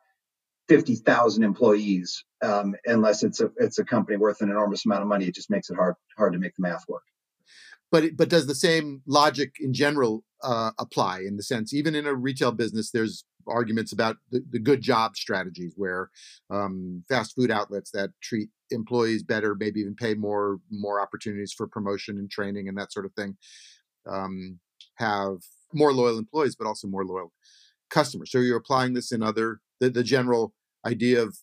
fifty 0.68 0.96
thousand 0.96 1.44
employees, 1.44 2.24
um, 2.42 2.74
unless 2.84 3.22
it's 3.22 3.40
a 3.40 3.50
it's 3.56 3.78
a 3.78 3.84
company 3.84 4.18
worth 4.18 4.42
an 4.42 4.50
enormous 4.50 4.84
amount 4.84 5.02
of 5.02 5.08
money, 5.08 5.26
it 5.26 5.34
just 5.34 5.48
makes 5.48 5.70
it 5.70 5.76
hard 5.76 5.94
hard 6.18 6.34
to 6.34 6.38
make 6.38 6.54
the 6.56 6.62
math 6.62 6.84
work 6.88 7.04
but 7.94 8.16
but 8.16 8.28
does 8.28 8.46
the 8.46 8.54
same 8.56 9.02
logic 9.06 9.54
in 9.60 9.72
general 9.72 10.24
uh, 10.42 10.72
apply 10.78 11.20
in 11.20 11.36
the 11.36 11.42
sense 11.42 11.72
even 11.72 11.94
in 11.94 12.06
a 12.06 12.14
retail 12.14 12.50
business 12.50 12.90
there's 12.90 13.24
arguments 13.46 13.92
about 13.92 14.16
the, 14.30 14.44
the 14.50 14.58
good 14.58 14.80
job 14.80 15.16
strategies 15.16 15.74
where 15.76 16.10
um, 16.50 17.04
fast 17.08 17.34
food 17.36 17.50
outlets 17.50 17.90
that 17.92 18.10
treat 18.22 18.48
employees 18.74 19.22
better 19.22 19.54
maybe 19.54 19.80
even 19.80 19.94
pay 19.94 20.14
more 20.14 20.58
more 20.70 21.00
opportunities 21.00 21.52
for 21.52 21.66
promotion 21.66 22.18
and 22.18 22.30
training 22.30 22.68
and 22.68 22.76
that 22.76 22.92
sort 22.92 23.06
of 23.06 23.12
thing 23.14 23.36
um, 24.06 24.58
have 24.96 25.38
more 25.72 25.92
loyal 25.92 26.18
employees 26.18 26.54
but 26.56 26.66
also 26.66 26.86
more 26.88 27.04
loyal 27.04 27.32
customers 27.90 28.30
so 28.30 28.38
you're 28.38 28.56
applying 28.56 28.94
this 28.94 29.12
in 29.12 29.22
other 29.22 29.60
the, 29.80 29.88
the 29.88 30.04
general 30.04 30.52
idea 30.86 31.22
of 31.22 31.36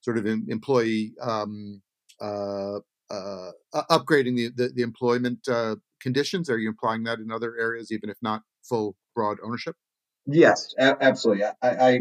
sort 0.00 0.18
of 0.18 0.26
employee 0.26 1.12
um, 1.20 1.82
uh, 2.20 2.78
uh, 3.10 3.50
upgrading 3.74 4.36
the, 4.36 4.50
the, 4.54 4.68
the 4.74 4.82
employment 4.82 5.46
uh, 5.48 5.76
conditions? 6.00 6.50
Are 6.50 6.58
you 6.58 6.70
applying 6.70 7.04
that 7.04 7.18
in 7.18 7.30
other 7.30 7.56
areas, 7.58 7.90
even 7.90 8.10
if 8.10 8.16
not 8.22 8.42
full 8.62 8.96
broad 9.14 9.38
ownership? 9.44 9.76
Yes, 10.26 10.74
a- 10.78 11.02
absolutely. 11.02 11.44
I, 11.44 11.54
I, 11.62 12.00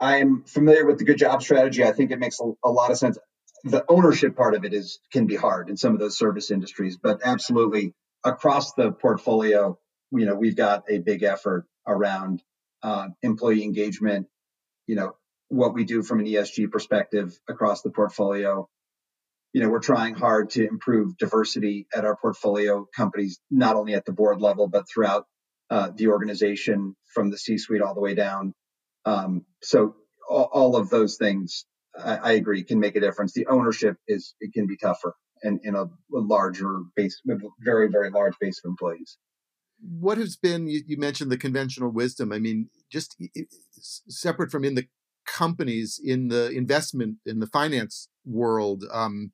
I 0.00 0.16
am 0.18 0.44
familiar 0.44 0.86
with 0.86 0.98
the 0.98 1.04
good 1.04 1.18
job 1.18 1.42
strategy. 1.42 1.84
I 1.84 1.92
think 1.92 2.10
it 2.10 2.18
makes 2.18 2.38
a 2.40 2.68
lot 2.68 2.90
of 2.90 2.98
sense. 2.98 3.18
The 3.64 3.84
ownership 3.88 4.36
part 4.36 4.54
of 4.54 4.64
it 4.64 4.74
is 4.74 4.98
can 5.12 5.26
be 5.26 5.36
hard 5.36 5.68
in 5.68 5.76
some 5.76 5.92
of 5.92 5.98
those 5.98 6.18
service 6.18 6.50
industries, 6.50 6.96
but 6.96 7.20
absolutely 7.24 7.94
across 8.24 8.74
the 8.74 8.92
portfolio, 8.92 9.78
you 10.10 10.26
know, 10.26 10.34
we've 10.34 10.56
got 10.56 10.84
a 10.88 10.98
big 10.98 11.22
effort 11.22 11.66
around 11.86 12.42
uh, 12.82 13.08
employee 13.22 13.62
engagement. 13.62 14.26
You 14.86 14.96
know, 14.96 15.16
what 15.48 15.74
we 15.74 15.84
do 15.84 16.02
from 16.02 16.20
an 16.20 16.26
ESG 16.26 16.70
perspective 16.70 17.38
across 17.48 17.82
the 17.82 17.90
portfolio, 17.90 18.68
you 19.52 19.62
know, 19.62 19.68
we're 19.68 19.80
trying 19.80 20.14
hard 20.14 20.50
to 20.50 20.66
improve 20.66 21.16
diversity 21.16 21.86
at 21.94 22.04
our 22.04 22.16
portfolio 22.16 22.86
companies, 22.94 23.40
not 23.50 23.76
only 23.76 23.94
at 23.94 24.04
the 24.04 24.12
board 24.12 24.40
level, 24.40 24.68
but 24.68 24.84
throughout 24.88 25.24
uh, 25.70 25.90
the 25.94 26.08
organization 26.08 26.94
from 27.14 27.30
the 27.30 27.38
C-suite 27.38 27.80
all 27.80 27.94
the 27.94 28.00
way 28.00 28.14
down. 28.14 28.52
Um, 29.04 29.44
so 29.62 29.94
all, 30.28 30.48
all, 30.52 30.76
of 30.76 30.90
those 30.90 31.16
things, 31.16 31.64
I, 32.04 32.16
I, 32.16 32.32
agree, 32.32 32.62
can 32.62 32.80
make 32.80 32.96
a 32.96 33.00
difference. 33.00 33.32
The 33.32 33.46
ownership 33.46 33.96
is 34.06 34.34
it 34.40 34.52
can 34.52 34.66
be 34.66 34.76
tougher 34.76 35.14
and 35.42 35.60
in, 35.64 35.74
a, 35.74 35.86
larger 36.10 36.80
base, 36.94 37.20
with 37.24 37.40
very 37.60 37.88
very 37.88 38.10
large 38.10 38.34
base 38.40 38.60
of 38.64 38.68
employees. 38.68 39.18
What 39.80 40.18
has 40.18 40.36
been? 40.36 40.68
You, 40.68 40.82
you 40.86 40.96
mentioned 40.96 41.30
the 41.30 41.36
conventional 41.36 41.90
wisdom. 41.90 42.32
I 42.32 42.38
mean, 42.38 42.70
just 42.90 43.16
separate 44.08 44.50
from 44.50 44.64
in 44.64 44.74
the 44.74 44.86
companies 45.26 46.00
in 46.02 46.28
the 46.28 46.50
investment 46.50 47.16
in 47.26 47.40
the 47.40 47.48
finance 47.48 48.08
world 48.24 48.84
um, 48.92 49.32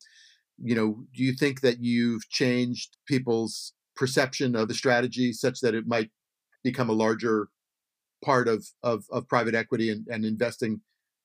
you 0.60 0.74
know 0.74 1.04
do 1.14 1.22
you 1.22 1.34
think 1.34 1.60
that 1.60 1.80
you've 1.80 2.28
changed 2.30 2.96
people's 3.06 3.74
perception 3.94 4.56
of 4.56 4.68
the 4.68 4.74
strategy 4.74 5.32
such 5.32 5.60
that 5.60 5.74
it 5.74 5.86
might 5.86 6.10
become 6.64 6.88
a 6.88 6.94
larger 6.94 7.48
part 8.24 8.48
of 8.48 8.66
of, 8.82 9.04
of 9.10 9.28
private 9.28 9.54
equity 9.54 9.90
and, 9.90 10.06
and 10.08 10.24
investing 10.24 10.80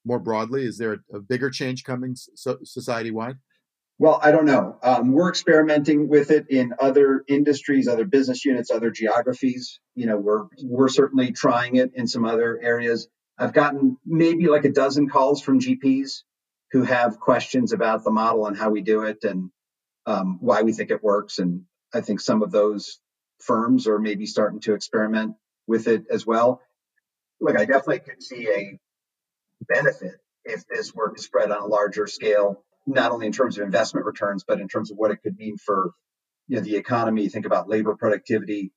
more 0.07 0.19
broadly? 0.19 0.63
Is 0.63 0.77
there 0.77 0.93
a, 0.93 1.17
a 1.17 1.19
bigger 1.19 1.49
change 1.49 1.83
coming 1.83 2.15
so, 2.15 2.57
society 2.63 3.11
wide 3.11 3.37
well 3.99 4.19
i 4.23 4.31
don't 4.31 4.45
know. 4.45 4.77
Um, 4.83 5.11
we're 5.11 5.29
experimenting 5.29 6.07
with 6.07 6.31
it 6.31 6.45
in 6.49 6.73
other 6.79 7.23
industries 7.27 7.87
other 7.87 8.05
business 8.05 8.45
units 8.45 8.71
other 8.71 8.91
geographies. 8.91 9.79
You 9.95 10.07
know 10.07 10.17
we're 10.17 10.45
we're 10.63 10.89
certainly 10.89 11.31
trying 11.31 11.75
it 11.75 11.91
in 11.93 12.07
some 12.07 12.25
other 12.25 12.59
areas. 12.61 13.07
I've 13.37 13.53
gotten 13.53 13.97
maybe 14.05 14.47
like 14.47 14.65
a 14.65 14.71
dozen 14.71 15.09
calls 15.09 15.41
from 15.41 15.59
GPs 15.59 16.23
who 16.71 16.83
have 16.83 17.19
questions 17.19 17.71
about 17.71 18.03
the 18.03 18.11
model 18.11 18.47
and 18.47 18.57
how 18.57 18.69
we 18.69 18.81
do 18.81 19.03
it 19.03 19.23
and 19.23 19.51
um, 20.05 20.37
why 20.41 20.63
we 20.63 20.73
think 20.73 20.89
it 20.89 21.03
works. 21.03 21.39
And 21.39 21.63
I 21.93 22.01
think 22.01 22.19
some 22.19 22.41
of 22.41 22.51
those 22.51 22.99
firms 23.39 23.87
are 23.87 23.99
maybe 23.99 24.25
starting 24.25 24.59
to 24.61 24.73
experiment 24.73 25.35
with 25.67 25.87
it 25.87 26.05
as 26.09 26.25
well. 26.25 26.61
Look, 27.39 27.57
I 27.57 27.65
definitely 27.65 27.99
could 27.99 28.23
see 28.23 28.47
a 28.49 28.79
benefit 29.67 30.15
if 30.45 30.65
this 30.67 30.93
were 30.93 31.13
spread 31.17 31.51
on 31.51 31.61
a 31.61 31.65
larger 31.65 32.07
scale, 32.07 32.63
not 32.85 33.11
only 33.11 33.27
in 33.27 33.33
terms 33.33 33.57
of 33.57 33.65
investment 33.65 34.05
returns, 34.05 34.43
but 34.47 34.61
in 34.61 34.67
terms 34.67 34.91
of 34.91 34.97
what 34.97 35.11
it 35.11 35.17
could 35.21 35.37
mean 35.37 35.57
for 35.57 35.91
you 36.47 36.55
know, 36.55 36.61
the 36.61 36.77
economy. 36.77 37.27
Think 37.27 37.45
about 37.45 37.67
labor 37.69 37.95
productivity 37.95 38.71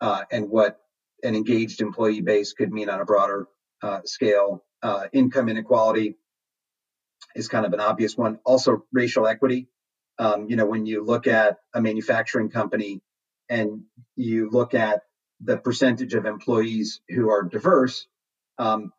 uh, 0.00 0.24
and 0.30 0.48
what 0.48 0.80
an 1.22 1.34
engaged 1.34 1.80
employee 1.80 2.22
base 2.22 2.52
could 2.52 2.72
mean 2.72 2.88
on 2.88 3.00
a 3.00 3.04
broader 3.04 3.46
uh, 3.82 4.00
scale. 4.04 4.64
Uh, 4.82 5.06
income 5.12 5.48
inequality 5.48 6.16
is 7.34 7.48
kind 7.48 7.66
of 7.66 7.72
an 7.72 7.80
obvious 7.80 8.16
one. 8.16 8.38
Also, 8.44 8.84
racial 8.92 9.26
equity. 9.26 9.68
Um, 10.18 10.48
you 10.48 10.56
know, 10.56 10.66
when 10.66 10.86
you 10.86 11.04
look 11.04 11.26
at 11.26 11.58
a 11.74 11.80
manufacturing 11.80 12.48
company 12.48 13.02
and 13.50 13.82
you 14.16 14.48
look 14.50 14.72
at 14.72 15.02
the 15.40 15.58
percentage 15.58 16.14
of 16.14 16.24
employees 16.24 17.00
who 17.08 17.28
are 17.28 17.42
diverse, 17.42 18.06
um, 18.58 18.92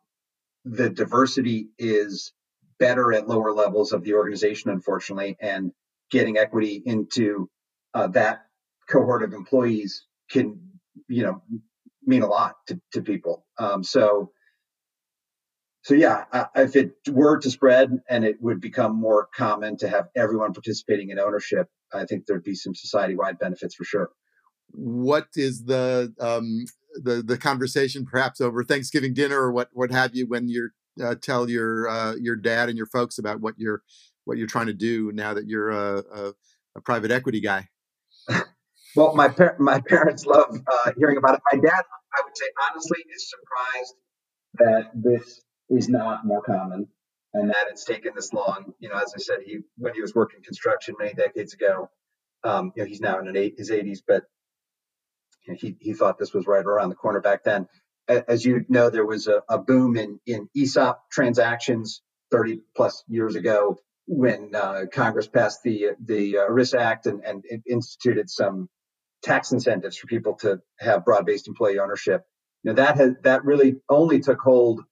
the 0.64 0.90
diversity 0.90 1.68
is 1.78 2.32
better 2.78 3.12
at 3.12 3.28
lower 3.28 3.52
levels 3.52 3.92
of 3.92 4.04
the 4.04 4.14
organization, 4.14 4.70
unfortunately, 4.70 5.36
and 5.40 5.72
getting 6.10 6.38
equity 6.38 6.82
into 6.84 7.50
uh, 7.94 8.06
that 8.08 8.46
cohort 8.88 9.22
of 9.22 9.32
employees 9.32 10.06
can, 10.30 10.60
you 11.08 11.22
know, 11.22 11.42
mean 12.04 12.22
a 12.22 12.26
lot 12.26 12.56
to, 12.66 12.80
to 12.92 13.02
people. 13.02 13.46
Um, 13.58 13.82
so 13.82 14.32
so 15.82 15.94
yeah, 15.94 16.24
if 16.54 16.76
it 16.76 16.92
were 17.08 17.38
to 17.38 17.50
spread 17.50 17.90
and 18.10 18.24
it 18.24 18.36
would 18.42 18.60
become 18.60 18.94
more 18.94 19.28
common 19.34 19.76
to 19.78 19.88
have 19.88 20.08
everyone 20.14 20.52
participating 20.52 21.10
in 21.10 21.18
ownership, 21.18 21.68
I 21.94 22.04
think 22.04 22.26
there'd 22.26 22.44
be 22.44 22.56
some 22.56 22.74
society-wide 22.74 23.38
benefits 23.38 23.74
for 23.74 23.84
sure. 23.84 24.10
What 24.72 25.28
is 25.34 25.64
the 25.64 26.12
um, 26.20 26.66
the 26.94 27.22
the 27.22 27.38
conversation, 27.38 28.04
perhaps 28.04 28.40
over 28.40 28.64
Thanksgiving 28.64 29.14
dinner 29.14 29.40
or 29.40 29.52
what 29.52 29.68
what 29.72 29.90
have 29.90 30.14
you, 30.14 30.26
when 30.26 30.48
you 30.48 30.70
uh, 31.02 31.14
tell 31.20 31.48
your 31.48 31.88
uh, 31.88 32.14
your 32.16 32.36
dad 32.36 32.68
and 32.68 32.76
your 32.76 32.86
folks 32.86 33.18
about 33.18 33.40
what 33.40 33.54
you're 33.58 33.82
what 34.24 34.38
you're 34.38 34.46
trying 34.46 34.66
to 34.66 34.74
do 34.74 35.10
now 35.12 35.34
that 35.34 35.46
you're 35.46 35.70
a, 35.70 35.98
a, 35.98 36.32
a 36.76 36.80
private 36.80 37.10
equity 37.10 37.40
guy? 37.40 37.68
well, 38.96 39.14
my 39.14 39.28
par- 39.28 39.56
my 39.58 39.80
parents 39.80 40.26
love 40.26 40.54
uh, 40.66 40.92
hearing 40.96 41.16
about 41.16 41.34
it. 41.34 41.40
My 41.52 41.58
dad, 41.58 41.82
I 42.14 42.22
would 42.24 42.36
say 42.36 42.46
honestly, 42.70 42.98
is 43.14 43.30
surprised 43.30 43.94
that 44.54 44.90
this 44.94 45.40
is 45.70 45.88
not 45.88 46.26
more 46.26 46.42
common. 46.42 46.88
and 47.34 47.50
that 47.50 47.66
it's 47.70 47.84
taken 47.84 48.12
this 48.14 48.32
long. 48.32 48.72
You 48.80 48.88
know, 48.88 48.96
as 48.96 49.12
I 49.14 49.18
said, 49.18 49.38
he 49.44 49.58
when 49.76 49.94
he 49.94 50.00
was 50.00 50.14
working 50.14 50.42
construction 50.42 50.94
many 50.98 51.14
decades 51.14 51.54
ago, 51.54 51.90
um, 52.44 52.72
you 52.76 52.82
know, 52.82 52.88
he's 52.88 53.00
now 53.00 53.18
in 53.18 53.36
eight, 53.36 53.54
his 53.58 53.70
80s, 53.70 53.98
but 54.06 54.24
he 55.56 55.76
he 55.80 55.94
thought 55.94 56.18
this 56.18 56.34
was 56.34 56.46
right 56.46 56.64
around 56.64 56.88
the 56.88 56.94
corner 56.94 57.20
back 57.20 57.44
then. 57.44 57.68
As 58.08 58.44
you 58.44 58.64
know, 58.68 58.90
there 58.90 59.04
was 59.04 59.26
a, 59.26 59.42
a 59.48 59.58
boom 59.58 59.96
in 59.96 60.20
in 60.26 60.48
ESOP 60.56 61.10
transactions 61.10 62.02
30 62.30 62.60
plus 62.76 63.04
years 63.08 63.34
ago 63.34 63.78
when 64.06 64.54
uh, 64.54 64.84
Congress 64.92 65.28
passed 65.28 65.62
the 65.62 65.90
the 66.04 66.38
uh, 66.38 66.48
ERISA 66.48 66.78
Act 66.78 67.06
and, 67.06 67.22
and 67.24 67.44
instituted 67.68 68.30
some 68.30 68.68
tax 69.22 69.52
incentives 69.52 69.96
for 69.96 70.06
people 70.06 70.34
to 70.34 70.60
have 70.78 71.04
broad-based 71.04 71.48
employee 71.48 71.78
ownership. 71.78 72.24
Know 72.64 72.72
that 72.74 72.96
has 72.96 73.12
that 73.22 73.44
really 73.44 73.76
only 73.88 74.20
took 74.20 74.40
hold 74.40 74.82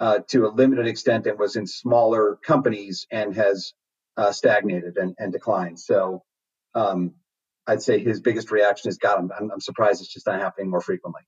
uh, 0.00 0.20
to 0.28 0.46
a 0.46 0.48
limited 0.48 0.86
extent 0.86 1.26
and 1.26 1.38
was 1.38 1.56
in 1.56 1.66
smaller 1.66 2.38
companies 2.44 3.06
and 3.10 3.34
has 3.34 3.72
uh, 4.16 4.32
stagnated 4.32 4.96
and, 4.96 5.14
and, 5.18 5.32
declined. 5.32 5.78
So 5.80 6.22
um, 6.74 7.14
I'd 7.66 7.82
say 7.82 7.98
his 7.98 8.20
biggest 8.20 8.50
reaction 8.50 8.88
is, 8.88 8.98
God, 8.98 9.30
I'm, 9.38 9.50
I'm, 9.50 9.60
surprised 9.60 10.00
it's 10.00 10.12
just 10.12 10.26
not 10.26 10.40
happening 10.40 10.70
more 10.70 10.80
frequently. 10.80 11.22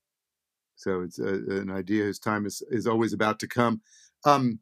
So 0.77 1.01
it's 1.01 1.19
a, 1.19 1.27
an 1.27 1.71
idea 1.71 2.05
whose 2.05 2.21
time 2.21 2.47
is, 2.47 2.63
is 2.71 2.87
always 2.87 3.13
about 3.13 3.41
to 3.41 3.49
come. 3.49 3.81
Um, 4.25 4.61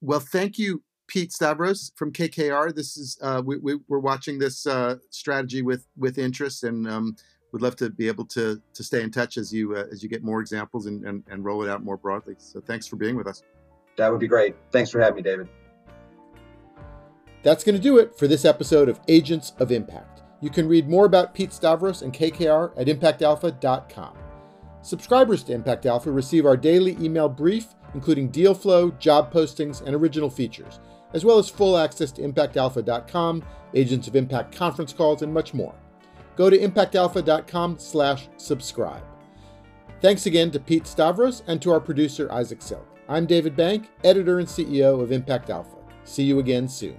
well, 0.00 0.20
thank 0.20 0.58
you, 0.58 0.82
Pete 1.06 1.32
Stavros 1.32 1.92
from 1.96 2.12
KKR. 2.12 2.74
This 2.74 2.96
is 2.96 3.18
uh, 3.20 3.42
we, 3.44 3.58
we, 3.58 3.74
are 3.90 3.98
watching 3.98 4.38
this 4.38 4.66
uh, 4.66 4.96
strategy 5.10 5.60
with 5.60 5.86
with 5.96 6.18
interest, 6.18 6.64
and 6.64 6.88
um, 6.88 7.16
would 7.52 7.62
love 7.62 7.76
to 7.76 7.90
be 7.90 8.06
able 8.06 8.24
to 8.26 8.62
to 8.72 8.84
stay 8.84 9.02
in 9.02 9.10
touch 9.10 9.36
as 9.36 9.52
you 9.52 9.76
uh, 9.76 9.84
as 9.92 10.02
you 10.02 10.08
get 10.08 10.22
more 10.22 10.40
examples 10.40 10.86
and, 10.86 11.04
and, 11.04 11.24
and 11.28 11.44
roll 11.44 11.62
it 11.62 11.68
out 11.68 11.84
more 11.84 11.96
broadly. 11.96 12.36
So 12.38 12.60
thanks 12.60 12.86
for 12.86 12.96
being 12.96 13.16
with 13.16 13.26
us. 13.26 13.42
That 13.96 14.10
would 14.10 14.20
be 14.20 14.28
great. 14.28 14.54
Thanks 14.70 14.90
for 14.90 15.00
having 15.00 15.16
me, 15.16 15.22
David. 15.22 15.48
That's 17.42 17.64
going 17.64 17.74
to 17.74 17.82
do 17.82 17.98
it 17.98 18.16
for 18.18 18.28
this 18.28 18.44
episode 18.44 18.88
of 18.88 19.00
Agents 19.08 19.52
of 19.58 19.72
Impact. 19.72 20.19
You 20.40 20.50
can 20.50 20.68
read 20.68 20.88
more 20.88 21.04
about 21.04 21.34
Pete 21.34 21.52
Stavros 21.52 22.02
and 22.02 22.12
KKR 22.12 22.72
at 22.76 22.86
impactalpha.com. 22.86 24.16
Subscribers 24.82 25.42
to 25.44 25.52
Impact 25.52 25.84
Alpha 25.84 26.10
receive 26.10 26.46
our 26.46 26.56
daily 26.56 26.96
email 27.00 27.28
brief, 27.28 27.74
including 27.94 28.28
deal 28.28 28.54
flow, 28.54 28.90
job 28.92 29.32
postings, 29.32 29.82
and 29.82 29.94
original 29.94 30.30
features, 30.30 30.80
as 31.12 31.24
well 31.24 31.38
as 31.38 31.50
full 31.50 31.76
access 31.76 32.10
to 32.12 32.22
impactalpha.com, 32.22 33.44
Agents 33.74 34.08
of 34.08 34.16
Impact 34.16 34.54
conference 34.54 34.92
calls, 34.92 35.22
and 35.22 35.32
much 35.32 35.52
more 35.52 35.74
go 36.40 36.48
to 36.48 36.58
impactalpha.com 36.58 37.78
slash 37.78 38.28
subscribe. 38.38 39.02
Thanks 40.00 40.24
again 40.24 40.50
to 40.52 40.58
Pete 40.58 40.86
Stavros 40.86 41.42
and 41.46 41.60
to 41.60 41.70
our 41.70 41.80
producer, 41.80 42.32
Isaac 42.32 42.62
Silk. 42.62 42.86
I'm 43.10 43.26
David 43.26 43.56
Bank, 43.56 43.90
editor 44.04 44.38
and 44.38 44.48
CEO 44.48 45.02
of 45.02 45.12
Impact 45.12 45.50
Alpha. 45.50 45.76
See 46.04 46.22
you 46.22 46.38
again 46.38 46.66
soon. 46.66 46.96